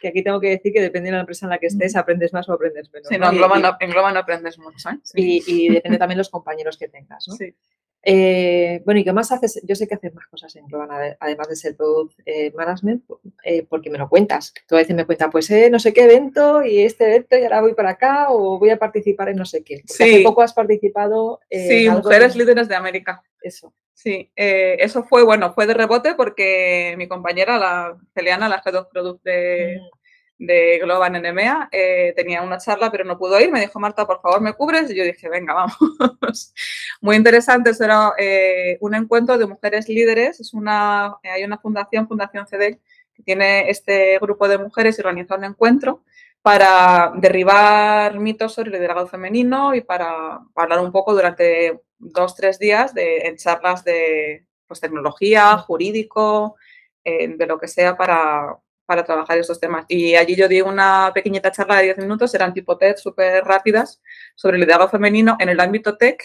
que 0.00 0.08
aquí 0.08 0.22
tengo 0.22 0.40
que 0.40 0.50
decir 0.50 0.74
que 0.74 0.80
depende 0.80 1.08
de 1.08 1.16
la 1.16 1.20
empresa 1.20 1.46
en 1.46 1.50
la 1.50 1.58
que 1.58 1.66
estés, 1.66 1.96
aprendes 1.96 2.32
más 2.32 2.48
o 2.50 2.52
aprendes 2.52 2.90
menos. 2.92 3.08
Sí, 3.08 3.18
no, 3.18 3.30
en, 3.30 3.36
Global, 3.36 4.16
aprendes 4.16 4.58
mucho. 4.58 4.90
¿eh? 4.90 4.98
Y, 5.14 5.42
y, 5.46 5.68
depende 5.70 5.98
también 5.98 6.16
de 6.16 6.20
los 6.20 6.30
compañeros 6.30 6.76
que 6.76 6.88
tengas. 6.88 7.26
¿no? 7.28 7.34
Sí. 7.34 7.54
Eh, 8.02 8.82
bueno, 8.84 9.00
¿y 9.00 9.04
qué 9.04 9.12
más 9.12 9.30
haces? 9.30 9.60
Yo 9.64 9.74
sé 9.76 9.86
que 9.86 9.94
haces 9.94 10.14
más 10.14 10.26
cosas 10.26 10.54
en 10.56 10.66
Global, 10.66 11.16
además 11.20 11.48
de 11.48 11.56
ser 11.56 11.76
Product 11.76 12.18
eh, 12.26 12.52
Management, 12.52 13.04
eh, 13.44 13.64
porque 13.68 13.90
me 13.90 13.98
lo 13.98 14.08
cuentas. 14.08 14.52
Tú 14.66 14.74
a 14.74 14.78
veces 14.78 14.96
me 14.96 15.06
cuentas, 15.06 15.28
pues 15.30 15.50
no 15.70 15.78
sé 15.78 15.92
qué 15.92 16.04
evento 16.04 16.64
y 16.64 16.80
este 16.80 17.06
evento 17.06 17.38
y 17.38 17.44
ahora 17.44 17.60
voy 17.60 17.74
para 17.74 17.90
acá 17.90 18.26
o 18.30 18.58
voy 18.58 18.70
a 18.70 18.78
participar 18.78 19.28
en 19.28 19.36
no 19.36 19.44
sé 19.44 19.62
qué. 19.62 19.82
sí. 19.86 20.02
Hace 20.02 20.22
poco 20.22 20.42
has 20.42 20.52
participado. 20.52 21.40
sí, 21.50 21.88
Mujeres 21.88 22.34
Líderes 22.34 22.68
de 22.68 22.74
América. 22.74 23.22
Eso. 23.40 23.72
Sí, 23.94 24.32
eso 24.34 25.04
fue, 25.04 25.22
bueno, 25.22 25.52
fue 25.52 25.66
de 25.66 25.74
rebote 25.74 26.14
porque 26.14 26.94
mi 26.98 27.06
compañera, 27.06 27.56
la 27.58 27.96
Celiana, 28.14 28.48
la 28.48 28.60
Head 28.64 28.74
of 28.74 28.88
Product 28.88 29.22
de, 29.22 29.78
mm 29.80 30.01
de 30.38 30.78
Global 30.80 31.12
NMA, 31.12 31.68
eh, 31.70 32.12
tenía 32.16 32.42
una 32.42 32.58
charla 32.58 32.90
pero 32.90 33.04
no 33.04 33.16
pudo 33.16 33.40
ir, 33.40 33.50
me 33.52 33.60
dijo 33.60 33.78
Marta, 33.78 34.06
por 34.06 34.20
favor, 34.20 34.40
¿me 34.40 34.54
cubres? 34.54 34.90
Y 34.90 34.96
yo 34.96 35.04
dije, 35.04 35.28
venga, 35.28 35.54
vamos. 36.00 36.54
Muy 37.00 37.16
interesante, 37.16 37.70
eso 37.70 37.84
era 37.84 38.12
eh, 38.18 38.78
un 38.80 38.94
encuentro 38.94 39.38
de 39.38 39.46
mujeres 39.46 39.88
líderes, 39.88 40.40
es 40.40 40.52
una, 40.52 41.16
hay 41.22 41.44
una 41.44 41.58
fundación, 41.58 42.08
Fundación 42.08 42.46
CEDEC, 42.46 42.80
que 43.14 43.22
tiene 43.22 43.70
este 43.70 44.18
grupo 44.18 44.48
de 44.48 44.58
mujeres 44.58 44.98
y 44.98 45.02
organiza 45.02 45.36
un 45.36 45.44
encuentro 45.44 46.02
para 46.42 47.12
derribar 47.16 48.18
mitos 48.18 48.54
sobre 48.54 48.70
el 48.70 48.74
liderazgo 48.74 49.06
femenino 49.06 49.74
y 49.74 49.80
para 49.80 50.40
hablar 50.56 50.80
un 50.80 50.90
poco 50.90 51.14
durante 51.14 51.80
dos, 51.98 52.34
tres 52.34 52.58
días 52.58 52.92
de, 52.94 53.18
en 53.18 53.36
charlas 53.36 53.84
de 53.84 54.44
pues, 54.66 54.80
tecnología, 54.80 55.56
jurídico, 55.58 56.56
eh, 57.04 57.28
de 57.28 57.46
lo 57.46 57.58
que 57.58 57.68
sea 57.68 57.96
para, 57.96 58.58
para 58.92 59.04
trabajar 59.04 59.38
estos 59.38 59.58
temas. 59.58 59.86
Y 59.88 60.16
allí 60.16 60.36
yo 60.36 60.46
di 60.48 60.60
una 60.60 61.12
pequeñita 61.14 61.50
charla 61.50 61.76
de 61.78 61.84
10 61.84 61.98
minutos, 61.98 62.34
eran 62.34 62.52
tipo 62.52 62.76
TED 62.76 62.96
súper 62.96 63.42
rápidas, 63.42 64.02
sobre 64.34 64.56
el 64.56 64.60
liderazgo 64.60 64.90
femenino 64.90 65.34
en 65.40 65.48
el 65.48 65.58
ámbito 65.60 65.96
tech, 65.96 66.22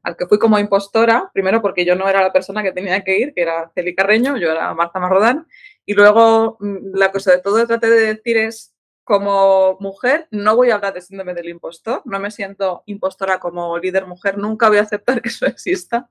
al 0.00 0.16
que 0.16 0.26
fui 0.28 0.38
como 0.38 0.60
impostora, 0.60 1.28
primero 1.34 1.60
porque 1.60 1.84
yo 1.84 1.96
no 1.96 2.08
era 2.08 2.22
la 2.22 2.32
persona 2.32 2.62
que 2.62 2.70
tenía 2.70 3.02
que 3.02 3.18
ir, 3.18 3.34
que 3.34 3.42
era 3.42 3.68
Celi 3.74 3.96
Carreño, 3.96 4.36
yo 4.36 4.52
era 4.52 4.72
Marta 4.74 5.00
Marrodán, 5.00 5.48
y 5.84 5.94
luego 5.94 6.56
mm, 6.60 6.94
la 6.94 7.10
cosa 7.10 7.32
de 7.32 7.40
todo 7.40 7.66
traté 7.66 7.90
de 7.90 8.14
decir 8.14 8.36
es, 8.36 8.72
como 9.02 9.76
mujer, 9.80 10.28
no 10.30 10.54
voy 10.54 10.70
a 10.70 10.76
hablar 10.76 10.94
de 10.94 11.02
síndrome 11.02 11.34
del 11.34 11.48
impostor, 11.48 12.00
no 12.04 12.20
me 12.20 12.30
siento 12.30 12.84
impostora 12.86 13.40
como 13.40 13.76
líder 13.76 14.06
mujer, 14.06 14.38
nunca 14.38 14.68
voy 14.68 14.78
a 14.78 14.82
aceptar 14.82 15.20
que 15.22 15.30
eso 15.30 15.46
exista, 15.46 16.08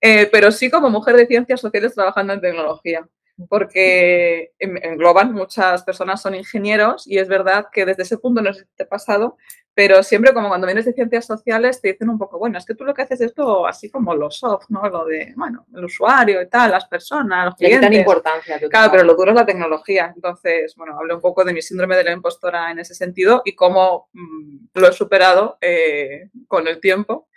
eh, 0.00 0.28
pero 0.32 0.50
sí 0.50 0.68
como 0.68 0.90
mujer 0.90 1.14
de 1.14 1.28
ciencias 1.28 1.60
sociales 1.60 1.94
trabajando 1.94 2.32
en 2.32 2.40
tecnología 2.40 3.08
porque 3.48 4.52
engloban 4.58 5.32
muchas 5.32 5.82
personas 5.84 6.20
son 6.20 6.34
ingenieros 6.34 7.06
y 7.06 7.18
es 7.18 7.28
verdad 7.28 7.66
que 7.72 7.84
desde 7.86 8.02
ese 8.02 8.18
punto 8.18 8.42
no 8.42 8.52
sé 8.52 8.60
si 8.60 8.66
te 8.76 8.82
ha 8.82 8.88
pasado, 8.88 9.36
pero 9.78 10.02
siempre 10.02 10.34
como 10.34 10.48
cuando 10.48 10.66
vienes 10.66 10.86
de 10.86 10.92
ciencias 10.92 11.24
sociales 11.24 11.80
te 11.80 11.92
dicen 11.92 12.08
un 12.08 12.18
poco, 12.18 12.36
bueno, 12.36 12.58
es 12.58 12.66
que 12.66 12.74
tú 12.74 12.84
lo 12.84 12.92
que 12.92 13.02
haces 13.02 13.20
es 13.20 13.26
esto 13.28 13.64
así 13.64 13.88
como 13.90 14.12
lo 14.12 14.28
soft, 14.28 14.64
¿no? 14.70 14.88
Lo 14.88 15.04
de, 15.04 15.32
bueno, 15.36 15.66
el 15.72 15.84
usuario 15.84 16.42
y 16.42 16.48
tal, 16.48 16.72
las 16.72 16.86
personas, 16.86 17.44
los 17.44 17.54
clientes. 17.54 17.88
Le 17.88 17.98
importancia. 17.98 18.58
Claro, 18.68 18.90
pero 18.90 19.04
lo 19.04 19.14
duro 19.14 19.30
es 19.30 19.36
la 19.36 19.46
tecnología. 19.46 20.12
Entonces, 20.12 20.74
bueno, 20.74 20.98
hablé 20.98 21.14
un 21.14 21.20
poco 21.20 21.44
de 21.44 21.52
mi 21.52 21.62
síndrome 21.62 21.96
de 21.96 22.02
la 22.02 22.10
impostora 22.10 22.72
en 22.72 22.80
ese 22.80 22.92
sentido 22.92 23.42
y 23.44 23.54
cómo 23.54 24.08
mm, 24.14 24.66
lo 24.74 24.88
he 24.88 24.92
superado 24.92 25.58
eh, 25.60 26.30
con 26.48 26.66
el 26.66 26.80
tiempo 26.80 27.28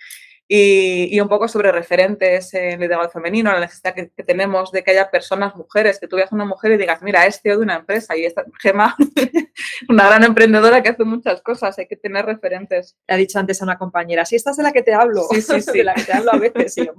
y, 0.54 1.18
un 1.22 1.30
poco 1.30 1.48
sobre 1.48 1.72
referentes 1.72 2.54
en 2.54 2.82
liderazgo 2.82 3.10
femenino, 3.10 3.54
la 3.54 3.62
necesidad 3.62 3.96
que, 3.96 4.08
tenemos 4.22 4.70
de 4.74 4.84
que 4.84 4.92
haya 4.92 5.10
personas, 5.10 5.56
mujeres, 5.56 5.98
que 5.98 6.10
tú 6.10 6.18
veas 6.18 6.30
a 6.30 6.36
una 6.36 6.44
mujer 6.44 6.74
y 6.74 6.78
digas, 6.78 7.02
mira, 7.02 7.26
es 7.26 7.40
CEO 7.42 7.56
de 7.56 7.64
una 7.64 7.76
empresa 7.78 8.18
y 8.18 8.26
esta 8.26 8.44
Gema, 8.60 8.98
una 9.90 10.08
gran 10.08 10.26
emprendedora 10.26 10.84
que 10.84 10.90
hace 10.90 11.06
muchas 11.06 11.42
cosas, 11.42 11.80
hay 11.80 11.88
que 11.88 11.96
tener 11.96 12.26
referentes. 12.26 12.98
Le 13.08 13.16
ha 13.16 13.18
dicho 13.18 13.40
antes 13.40 13.62
a 13.62 13.64
una 13.64 13.78
compañera, 13.78 14.26
si 14.26 14.36
esta 14.36 14.52
es 14.52 14.58
de 14.58 14.64
la 14.64 14.74
que 14.74 14.82
te 14.82 14.94
hablo, 14.94 15.24
sí, 15.32 15.42
sí, 15.42 15.62
sí. 15.62 15.72
de 15.72 15.84
la 15.86 15.94
que 15.94 16.04
te 16.04 16.12
hablo 16.12 16.34
a 16.34 16.38
veces. 16.38 16.74
Sí, 16.74 16.90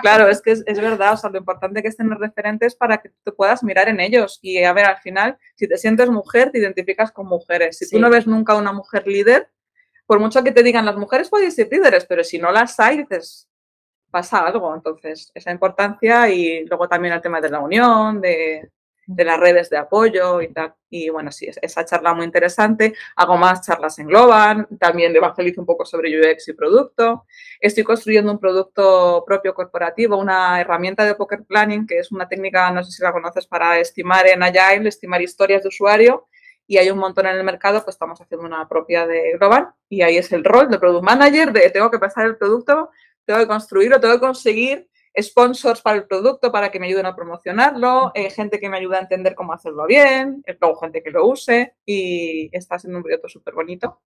claro, 0.00 0.28
es 0.28 0.40
que 0.40 0.52
es, 0.52 0.62
es, 0.64 0.80
verdad, 0.80 1.14
o 1.14 1.16
sea, 1.16 1.30
lo 1.30 1.38
importante 1.38 1.82
que 1.82 1.88
es 1.88 1.96
tener 1.96 2.18
referentes 2.18 2.76
para 2.76 2.98
que 2.98 3.10
te 3.24 3.32
puedas 3.32 3.64
mirar 3.64 3.88
en 3.88 3.98
ellos 3.98 4.38
y 4.42 4.62
a 4.62 4.72
ver, 4.72 4.84
al 4.84 4.98
final, 4.98 5.38
si 5.56 5.66
te 5.66 5.76
sientes 5.76 6.08
mujer, 6.08 6.52
te 6.52 6.60
identificas 6.60 7.10
con 7.10 7.26
mujeres. 7.26 7.78
Si 7.78 7.90
tú 7.90 7.98
no 7.98 8.10
ves 8.10 8.28
nunca 8.28 8.54
una 8.54 8.72
mujer 8.72 9.08
líder, 9.08 9.48
por 10.06 10.20
mucho 10.20 10.42
que 10.42 10.52
te 10.52 10.62
digan 10.62 10.86
las 10.86 10.96
mujeres 10.96 11.28
pueden 11.28 11.52
ser 11.52 11.68
líderes, 11.70 12.06
pero 12.06 12.22
si 12.24 12.38
no 12.38 12.52
las 12.52 12.78
hay, 12.78 12.98
dices, 12.98 13.48
pasa 14.10 14.46
algo. 14.46 14.74
Entonces, 14.74 15.30
esa 15.34 15.50
importancia 15.50 16.28
y 16.28 16.64
luego 16.64 16.88
también 16.88 17.14
el 17.14 17.20
tema 17.20 17.40
de 17.40 17.50
la 17.50 17.60
unión, 17.60 18.20
de, 18.20 18.70
las 19.08 19.38
redes 19.38 19.68
de 19.70 19.76
apoyo 19.76 20.40
y 20.40 20.52
tal. 20.52 20.74
Y 20.90 21.10
bueno, 21.10 21.30
sí, 21.30 21.48
esa 21.60 21.84
charla 21.84 22.14
muy 22.14 22.24
interesante. 22.24 22.94
Hago 23.16 23.36
más 23.36 23.66
charlas 23.66 23.98
en 23.98 24.06
Globan, 24.06 24.66
también 24.78 25.14
evangelizo 25.14 25.60
un 25.60 25.66
poco 25.66 25.84
sobre 25.84 26.10
UX 26.18 26.48
y 26.48 26.52
producto. 26.54 27.26
Estoy 27.60 27.84
construyendo 27.84 28.32
un 28.32 28.38
producto 28.38 29.22
propio 29.26 29.54
corporativo, 29.54 30.16
una 30.16 30.60
herramienta 30.60 31.04
de 31.04 31.14
poker 31.14 31.44
planning, 31.44 31.86
que 31.86 31.98
es 31.98 32.10
una 32.10 32.28
técnica, 32.28 32.70
no 32.70 32.82
sé 32.84 32.92
si 32.92 33.02
la 33.02 33.12
conoces, 33.12 33.46
para 33.46 33.78
estimar 33.78 34.26
en 34.26 34.42
Agile, 34.42 34.88
estimar 34.88 35.20
historias 35.20 35.62
de 35.62 35.68
usuario. 35.68 36.26
Y 36.66 36.78
hay 36.78 36.90
un 36.90 36.98
montón 36.98 37.26
en 37.26 37.36
el 37.36 37.44
mercado, 37.44 37.82
pues 37.84 37.94
estamos 37.94 38.20
haciendo 38.20 38.46
una 38.46 38.68
propia 38.68 39.06
de 39.06 39.36
Globan. 39.38 39.72
Y 39.88 40.02
ahí 40.02 40.16
es 40.16 40.32
el 40.32 40.44
rol 40.44 40.68
de 40.68 40.78
Product 40.78 41.04
Manager, 41.04 41.52
de 41.52 41.70
tengo 41.70 41.90
que 41.90 41.98
pasar 41.98 42.26
el 42.26 42.36
producto, 42.36 42.90
tengo 43.24 43.40
que 43.40 43.46
construirlo, 43.46 44.00
tengo 44.00 44.14
que 44.14 44.20
conseguir 44.20 44.88
sponsors 45.20 45.80
para 45.80 45.96
el 45.96 46.06
producto 46.06 46.52
para 46.52 46.70
que 46.70 46.78
me 46.78 46.86
ayuden 46.86 47.06
a 47.06 47.16
promocionarlo, 47.16 48.12
eh, 48.14 48.30
gente 48.30 48.60
que 48.60 48.68
me 48.68 48.76
ayuda 48.76 48.98
a 48.98 49.02
entender 49.02 49.34
cómo 49.34 49.52
hacerlo 49.52 49.86
bien, 49.86 50.42
luego 50.60 50.76
gente 50.76 51.02
que 51.02 51.10
lo 51.10 51.26
use 51.26 51.74
y 51.84 52.50
está 52.52 52.78
siendo 52.78 52.98
un 52.98 53.02
proyecto 53.02 53.28
súper 53.28 53.54
bonito. 53.54 54.00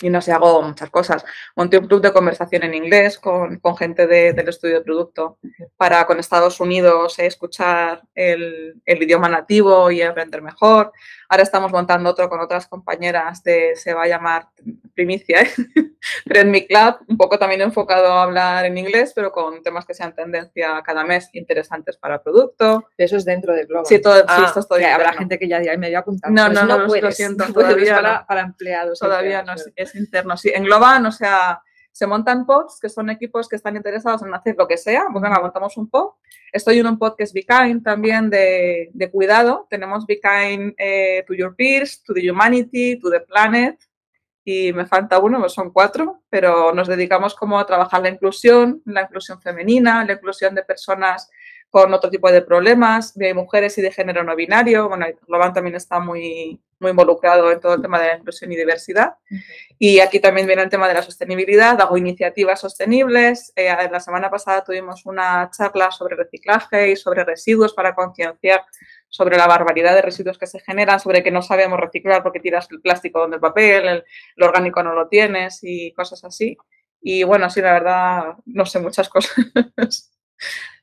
Y 0.00 0.10
no 0.10 0.20
sé, 0.20 0.32
hago 0.32 0.62
muchas 0.62 0.90
cosas. 0.90 1.24
Monté 1.56 1.78
un 1.78 1.86
club 1.86 2.00
de 2.00 2.12
conversación 2.12 2.62
en 2.62 2.74
inglés 2.74 3.18
con, 3.18 3.58
con 3.58 3.76
gente 3.76 4.06
de, 4.06 4.32
del 4.32 4.48
estudio 4.48 4.76
de 4.76 4.84
producto 4.84 5.38
para 5.76 6.06
con 6.06 6.20
Estados 6.20 6.60
Unidos 6.60 7.18
escuchar 7.18 8.02
el, 8.14 8.80
el, 8.84 9.02
idioma 9.02 9.28
nativo 9.28 9.90
y 9.90 10.02
aprender 10.02 10.40
mejor. 10.40 10.92
Ahora 11.28 11.42
estamos 11.42 11.72
montando 11.72 12.08
otro 12.10 12.28
con 12.28 12.40
otras 12.40 12.68
compañeras 12.68 13.42
de, 13.42 13.74
se 13.74 13.92
va 13.92 14.04
a 14.04 14.08
llamar 14.08 14.48
primicia, 14.94 15.42
¿eh? 15.42 15.50
Club, 16.68 16.96
un 17.06 17.16
poco 17.16 17.38
también 17.38 17.60
enfocado 17.60 18.12
a 18.12 18.22
hablar 18.22 18.64
en 18.64 18.78
inglés, 18.78 19.12
pero 19.14 19.32
con 19.32 19.62
temas 19.62 19.84
que 19.84 19.94
sean 19.94 20.14
tendencia 20.14 20.82
cada 20.84 21.04
mes 21.04 21.28
interesantes 21.32 21.96
para 21.96 22.16
el 22.16 22.20
producto. 22.20 22.88
Eso 22.96 23.16
es 23.16 23.24
dentro 23.24 23.54
de 23.54 23.64
Global. 23.64 23.86
Sí, 23.86 24.00
todo, 24.00 24.24
ah, 24.26 24.44
esto 24.46 24.60
es 24.60 24.68
todo 24.68 24.78
Habrá 24.78 25.12
gente 25.12 25.38
que 25.38 25.48
ya 25.48 25.58
dirá, 25.60 25.76
me 25.76 25.88
voy 25.88 25.94
a 25.94 26.00
apuntar. 26.00 26.30
No, 26.30 26.46
pues 26.46 26.54
no, 26.54 26.66
no, 26.66 26.78
no 26.78 26.86
puedes, 26.86 27.04
lo 27.04 27.12
siento, 27.12 27.44
todavía 27.52 27.96
para, 27.96 28.26
para, 28.26 28.40
empleados. 28.42 28.98
Todavía 28.98 29.42
no, 29.42 29.54
es, 29.76 29.87
es, 29.88 29.94
interno. 29.94 30.36
Sí, 30.36 30.50
en 30.54 30.64
Global, 30.64 31.06
o 31.06 31.12
sea, 31.12 31.60
se 31.90 32.06
montan 32.06 32.46
pods, 32.46 32.78
que 32.80 32.88
son 32.88 33.10
equipos 33.10 33.48
que 33.48 33.56
están 33.56 33.76
interesados 33.76 34.22
en 34.22 34.32
hacer 34.32 34.54
lo 34.56 34.68
que 34.68 34.76
sea, 34.76 35.06
pues 35.10 35.22
venga, 35.22 35.40
montamos 35.40 35.76
un 35.76 35.90
pod. 35.90 36.10
Estoy 36.52 36.78
en 36.78 36.86
un 36.86 36.98
pod 36.98 37.16
que 37.16 37.24
es 37.24 37.32
Be 37.32 37.44
Kind 37.44 37.82
también 37.82 38.30
de, 38.30 38.90
de 38.92 39.10
cuidado. 39.10 39.66
Tenemos 39.68 40.06
Be 40.06 40.20
Kind 40.20 40.74
eh, 40.78 41.24
to 41.26 41.34
your 41.34 41.56
peers, 41.56 42.02
to 42.04 42.14
the 42.14 42.30
humanity, 42.30 42.98
to 43.00 43.10
the 43.10 43.20
planet, 43.20 43.78
y 44.50 44.72
me 44.72 44.86
falta 44.86 45.18
uno, 45.18 45.40
pues 45.40 45.52
son 45.52 45.70
cuatro, 45.72 46.22
pero 46.30 46.72
nos 46.72 46.88
dedicamos 46.88 47.34
como 47.34 47.58
a 47.58 47.66
trabajar 47.66 48.00
la 48.00 48.08
inclusión, 48.08 48.80
la 48.86 49.02
inclusión 49.02 49.42
femenina, 49.42 50.02
la 50.06 50.14
inclusión 50.14 50.54
de 50.54 50.62
personas 50.62 51.28
con 51.70 51.92
otro 51.92 52.10
tipo 52.10 52.30
de 52.32 52.42
problemas, 52.42 53.14
de 53.14 53.34
mujeres 53.34 53.76
y 53.78 53.82
de 53.82 53.92
género 53.92 54.22
no 54.22 54.34
binario. 54.34 54.88
Bueno, 54.88 55.06
Global 55.26 55.52
también 55.52 55.76
está 55.76 56.00
muy, 56.00 56.60
muy 56.80 56.90
involucrado 56.90 57.52
en 57.52 57.60
todo 57.60 57.74
el 57.74 57.82
tema 57.82 58.00
de 58.00 58.08
la 58.08 58.16
inclusión 58.16 58.50
y 58.52 58.56
diversidad. 58.56 59.14
Y 59.78 60.00
aquí 60.00 60.18
también 60.18 60.46
viene 60.46 60.62
el 60.62 60.70
tema 60.70 60.88
de 60.88 60.94
la 60.94 61.02
sostenibilidad. 61.02 61.78
Hago 61.80 61.98
iniciativas 61.98 62.60
sostenibles. 62.60 63.52
Eh, 63.54 63.68
la 63.90 64.00
semana 64.00 64.30
pasada 64.30 64.64
tuvimos 64.64 65.04
una 65.04 65.50
charla 65.50 65.90
sobre 65.90 66.16
reciclaje 66.16 66.90
y 66.90 66.96
sobre 66.96 67.24
residuos 67.24 67.74
para 67.74 67.94
concienciar 67.94 68.64
sobre 69.10 69.36
la 69.36 69.46
barbaridad 69.46 69.94
de 69.94 70.02
residuos 70.02 70.38
que 70.38 70.46
se 70.46 70.60
generan, 70.60 71.00
sobre 71.00 71.22
que 71.22 71.30
no 71.30 71.42
sabemos 71.42 71.80
reciclar 71.80 72.22
porque 72.22 72.40
tiras 72.40 72.68
el 72.70 72.80
plástico 72.80 73.20
donde 73.20 73.36
el 73.36 73.40
papel, 73.40 73.88
el, 73.88 74.04
el 74.36 74.42
orgánico 74.42 74.82
no 74.82 74.94
lo 74.94 75.08
tienes 75.08 75.60
y 75.62 75.92
cosas 75.92 76.24
así. 76.24 76.56
Y 77.00 77.22
bueno, 77.24 77.48
sí, 77.50 77.60
la 77.60 77.72
verdad, 77.72 78.34
no 78.46 78.66
sé 78.66 78.80
muchas 78.80 79.08
cosas. 79.10 79.36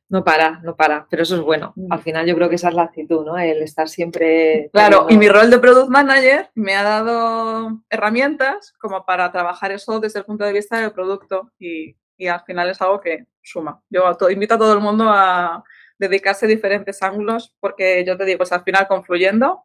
No 0.07 0.23
para, 0.23 0.59
no 0.63 0.75
para, 0.75 1.07
pero 1.09 1.23
eso 1.23 1.35
es 1.35 1.41
bueno. 1.41 1.73
Al 1.89 1.99
final 1.99 2.27
yo 2.27 2.35
creo 2.35 2.47
que 2.47 2.55
esa 2.55 2.69
es 2.69 2.75
la 2.75 2.83
actitud, 2.83 3.25
¿no? 3.25 3.37
El 3.39 3.63
estar 3.63 3.89
siempre... 3.89 4.69
Claro, 4.71 5.07
y 5.09 5.17
mi 5.17 5.27
rol 5.27 5.49
de 5.49 5.57
Product 5.57 5.89
Manager 5.89 6.51
me 6.53 6.75
ha 6.75 6.83
dado 6.83 7.81
herramientas 7.89 8.73
como 8.79 9.03
para 9.03 9.31
trabajar 9.31 9.71
eso 9.71 9.99
desde 9.99 10.19
el 10.19 10.25
punto 10.25 10.43
de 10.43 10.53
vista 10.53 10.79
del 10.79 10.91
producto 10.91 11.51
y, 11.57 11.95
y 12.17 12.27
al 12.27 12.41
final 12.41 12.69
es 12.69 12.79
algo 12.81 13.01
que 13.01 13.25
suma. 13.41 13.81
Yo 13.89 14.05
a 14.05 14.15
todo, 14.15 14.29
invito 14.29 14.53
a 14.53 14.59
todo 14.59 14.73
el 14.73 14.79
mundo 14.79 15.05
a 15.09 15.63
dedicarse 15.97 16.45
a 16.45 16.49
diferentes 16.49 17.01
ángulos 17.01 17.55
porque 17.59 18.03
yo 18.05 18.15
te 18.15 18.25
digo, 18.25 18.37
pues 18.39 18.51
al 18.51 18.63
final 18.63 18.87
confluyendo, 18.87 19.63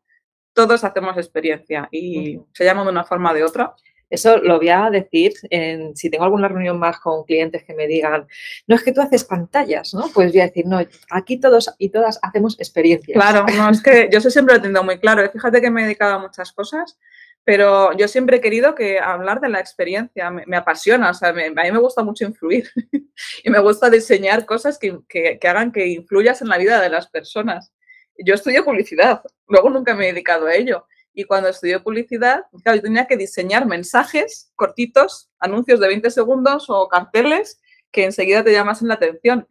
todos 0.54 0.84
hacemos 0.84 1.16
experiencia 1.16 1.86
y 1.90 2.36
uh 2.36 2.40
-huh. 2.40 2.46
se 2.52 2.64
llama 2.64 2.82
de 2.84 2.90
una 2.90 3.04
forma 3.04 3.30
o 3.30 3.34
de 3.34 3.44
otra. 3.44 3.74
Eso 4.10 4.38
lo 4.38 4.58
voy 4.58 4.68
a 4.68 4.90
decir 4.90 5.32
en, 5.50 5.96
si 5.96 6.10
tengo 6.10 6.24
alguna 6.24 6.48
reunión 6.48 6.78
más 6.80 6.98
con 6.98 7.24
clientes 7.24 7.62
que 7.62 7.74
me 7.74 7.86
digan, 7.86 8.26
no 8.66 8.74
es 8.74 8.82
que 8.82 8.92
tú 8.92 9.00
haces 9.00 9.22
pantallas, 9.22 9.94
¿no? 9.94 10.10
Pues 10.12 10.32
voy 10.32 10.40
a 10.40 10.46
decir, 10.46 10.66
no, 10.66 10.80
aquí 11.10 11.38
todos 11.38 11.72
y 11.78 11.90
todas 11.90 12.18
hacemos 12.20 12.58
experiencias. 12.58 13.14
Claro, 13.14 13.46
no, 13.56 13.70
es 13.70 13.80
que 13.80 14.08
yo 14.12 14.20
siempre 14.20 14.54
lo 14.54 14.58
he 14.58 14.62
tenido 14.62 14.82
muy 14.82 14.98
claro. 14.98 15.30
Fíjate 15.30 15.60
que 15.60 15.70
me 15.70 15.82
he 15.82 15.84
dedicado 15.84 16.14
a 16.14 16.18
muchas 16.18 16.52
cosas, 16.52 16.98
pero 17.44 17.96
yo 17.96 18.08
siempre 18.08 18.38
he 18.38 18.40
querido 18.40 18.74
que 18.74 18.98
hablar 18.98 19.40
de 19.40 19.48
la 19.48 19.60
experiencia 19.60 20.28
me, 20.30 20.44
me 20.44 20.56
apasiona, 20.56 21.10
o 21.10 21.14
sea, 21.14 21.32
me, 21.32 21.46
a 21.46 21.50
mí 21.50 21.72
me 21.72 21.78
gusta 21.78 22.02
mucho 22.02 22.24
influir 22.24 22.68
y 23.44 23.50
me 23.50 23.60
gusta 23.60 23.88
diseñar 23.88 24.44
cosas 24.44 24.76
que, 24.76 24.98
que, 25.08 25.38
que 25.38 25.48
hagan 25.48 25.70
que 25.70 25.86
influyas 25.86 26.42
en 26.42 26.48
la 26.48 26.58
vida 26.58 26.80
de 26.80 26.90
las 26.90 27.06
personas. 27.08 27.72
Yo 28.18 28.34
estudio 28.34 28.64
publicidad, 28.64 29.22
luego 29.46 29.70
nunca 29.70 29.94
me 29.94 30.08
he 30.08 30.12
dedicado 30.12 30.46
a 30.46 30.54
ello 30.54 30.86
y 31.12 31.24
cuando 31.24 31.48
estudié 31.48 31.80
publicidad, 31.80 32.44
claro, 32.62 32.76
yo 32.76 32.82
tenía 32.82 33.06
que 33.06 33.16
diseñar 33.16 33.66
mensajes 33.66 34.52
cortitos, 34.54 35.30
anuncios 35.38 35.80
de 35.80 35.88
20 35.88 36.10
segundos 36.10 36.66
o 36.68 36.88
carteles 36.88 37.60
que 37.90 38.04
enseguida 38.04 38.44
te 38.44 38.52
llamasen 38.52 38.88
la 38.88 38.94
atención. 38.94 39.46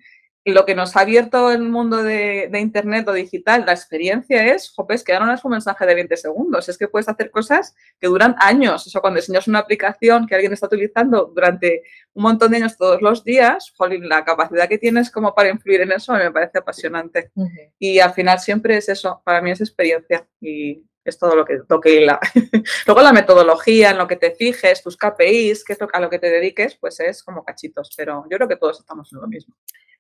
Y 0.46 0.54
lo 0.54 0.66
que 0.66 0.74
nos 0.74 0.96
ha 0.96 1.02
abierto 1.02 1.52
el 1.52 1.64
mundo 1.64 2.02
de, 2.02 2.48
de 2.50 2.60
Internet 2.62 3.08
o 3.10 3.14
digital, 3.14 3.66
la 3.66 3.74
experiencia 3.74 4.46
es, 4.46 4.72
jopes, 4.74 5.04
que 5.04 5.12
ahora 5.14 5.26
no 5.26 5.34
es 5.34 5.44
un 5.44 5.52
mensaje 5.52 5.86
de 5.86 5.94
20 5.94 6.16
segundos, 6.16 6.70
es 6.70 6.78
que 6.78 6.88
puedes 6.88 7.10
hacer 7.10 7.30
cosas 7.30 7.76
que 8.00 8.08
duran 8.08 8.36
años. 8.40 8.88
Eso 8.88 9.02
cuando 9.02 9.20
diseñas 9.20 9.50
una 9.50 9.60
aplicación 9.60 10.26
que 10.26 10.36
alguien 10.36 10.54
está 10.54 10.68
utilizando 10.68 11.32
durante 11.36 11.84
un 12.14 12.24
montón 12.24 12.52
de 12.52 12.58
años 12.58 12.78
todos 12.78 13.02
los 13.02 13.26
días, 13.26 13.74
jolín, 13.76 14.08
la 14.08 14.24
capacidad 14.24 14.70
que 14.70 14.78
tienes 14.78 15.12
como 15.12 15.36
para 15.36 15.50
influir 15.50 15.82
en 15.82 15.92
eso 15.92 16.14
me 16.14 16.32
parece 16.32 16.60
apasionante. 16.60 17.32
Uh 17.36 17.44
-huh. 17.44 17.74
Y 17.78 18.00
al 18.00 18.14
final 18.14 18.40
siempre 18.40 18.78
es 18.78 18.88
eso, 18.88 19.22
para 19.26 19.42
mí 19.42 19.52
es 19.52 19.60
experiencia. 19.60 20.26
Y 20.40 20.86
es 21.10 21.20
todo 21.20 21.36
lo 21.36 21.46
que, 21.46 21.60
lo 21.68 21.80
que 21.80 22.02
la... 22.02 22.20
Luego 22.86 23.02
la 23.02 23.14
metodología, 23.14 23.92
en 23.92 23.98
lo 23.98 24.08
que 24.08 24.16
te 24.16 24.32
fijes, 24.32 24.82
tus 24.82 24.98
KPIs, 24.98 25.64
que 25.64 25.74
es 25.74 25.80
a 25.82 26.00
lo 26.00 26.10
que 26.10 26.20
te 26.20 26.30
dediques, 26.30 26.76
pues 26.76 27.00
es 27.00 27.24
como 27.24 27.44
cachitos, 27.44 27.92
pero 27.96 28.26
yo 28.30 28.38
creo 28.38 28.48
que 28.48 28.56
todos 28.56 28.80
estamos 28.80 29.12
en 29.14 29.20
lo 29.20 29.28
mismo. 29.28 29.56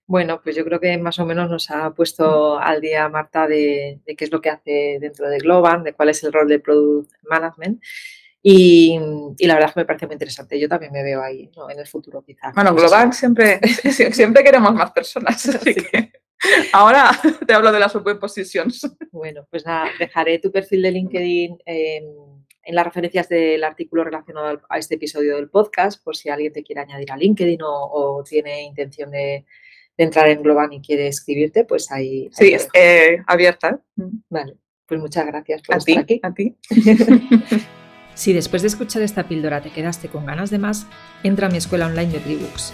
Bueno, 0.05 0.41
pues 0.43 0.55
yo 0.55 0.65
creo 0.65 0.79
que 0.79 0.97
más 0.97 1.19
o 1.19 1.25
menos 1.25 1.49
nos 1.51 1.69
ha 1.69 1.91
puesto 1.91 2.57
al 2.57 2.81
día 2.81 3.07
Marta 3.09 3.47
de, 3.47 3.99
de 4.05 4.15
qué 4.15 4.25
es 4.25 4.31
lo 4.31 4.41
que 4.41 4.49
hace 4.49 4.97
dentro 4.99 5.29
de 5.29 5.37
Globan, 5.37 5.83
de 5.83 5.93
cuál 5.93 6.09
es 6.09 6.23
el 6.23 6.33
rol 6.33 6.47
de 6.47 6.59
Product 6.59 7.11
Management. 7.29 7.83
Y, 8.41 8.97
y, 9.37 9.47
la 9.47 9.55
verdad 9.55 9.69
es 9.69 9.73
que 9.73 9.81
me 9.81 9.85
parece 9.85 10.07
muy 10.07 10.13
interesante. 10.13 10.59
Yo 10.59 10.69
también 10.69 10.93
me 10.93 11.03
veo 11.03 11.21
ahí, 11.21 11.51
¿no? 11.55 11.69
En 11.69 11.77
el 11.77 11.85
futuro, 11.85 12.23
quizás. 12.23 12.55
Bueno, 12.55 12.73
Globan 12.73 13.13
siempre, 13.13 13.59
siempre 14.11 14.43
queremos 14.43 14.73
más 14.73 14.91
personas, 14.91 15.45
así 15.47 15.73
sí. 15.73 15.85
que 15.91 16.11
ahora 16.73 17.11
te 17.47 17.53
hablo 17.53 17.71
de 17.71 17.79
las 17.79 17.95
open 17.95 18.19
positions. 18.19 18.89
Bueno, 19.11 19.47
pues 19.49 19.65
nada, 19.65 19.89
dejaré 19.97 20.39
tu 20.39 20.51
perfil 20.51 20.81
de 20.81 20.91
LinkedIn 20.91 21.57
en, 21.65 22.03
en 22.63 22.75
las 22.75 22.85
referencias 22.85 23.29
del 23.29 23.63
artículo 23.63 24.03
relacionado 24.03 24.61
a 24.69 24.77
este 24.77 24.95
episodio 24.95 25.35
del 25.35 25.49
podcast, 25.49 26.03
por 26.03 26.15
si 26.15 26.29
alguien 26.29 26.53
te 26.53 26.63
quiere 26.63 26.81
añadir 26.81 27.11
a 27.11 27.17
LinkedIn 27.17 27.61
o, 27.61 27.89
o 27.91 28.23
tiene 28.23 28.63
intención 28.63 29.11
de, 29.11 29.45
de, 29.97 30.03
entrar 30.03 30.29
en 30.29 30.41
Globan 30.41 30.73
y 30.73 30.81
quiere 30.81 31.07
escribirte, 31.07 31.65
pues 31.65 31.91
ahí. 31.91 32.25
ahí 32.25 32.29
sí, 32.31 32.53
es 32.53 32.69
eh, 32.73 33.17
abierta. 33.27 33.81
Vale, 34.29 34.55
pues 34.85 34.99
muchas 34.99 35.25
gracias 35.25 35.61
por 35.61 35.75
a 35.75 35.77
estar 35.79 36.05
ti, 36.05 36.19
aquí. 36.19 36.19
A 36.23 36.33
ti. 36.33 36.55
Si 38.19 38.33
después 38.33 38.61
de 38.63 38.67
escuchar 38.67 39.01
esta 39.01 39.29
píldora 39.29 39.61
te 39.61 39.69
quedaste 39.69 40.09
con 40.09 40.25
ganas 40.25 40.49
de 40.49 40.57
más, 40.57 40.85
entra 41.23 41.47
a 41.47 41.49
mi 41.49 41.57
escuela 41.57 41.85
online 41.85 42.11
de 42.11 42.19
Tribooks, 42.19 42.73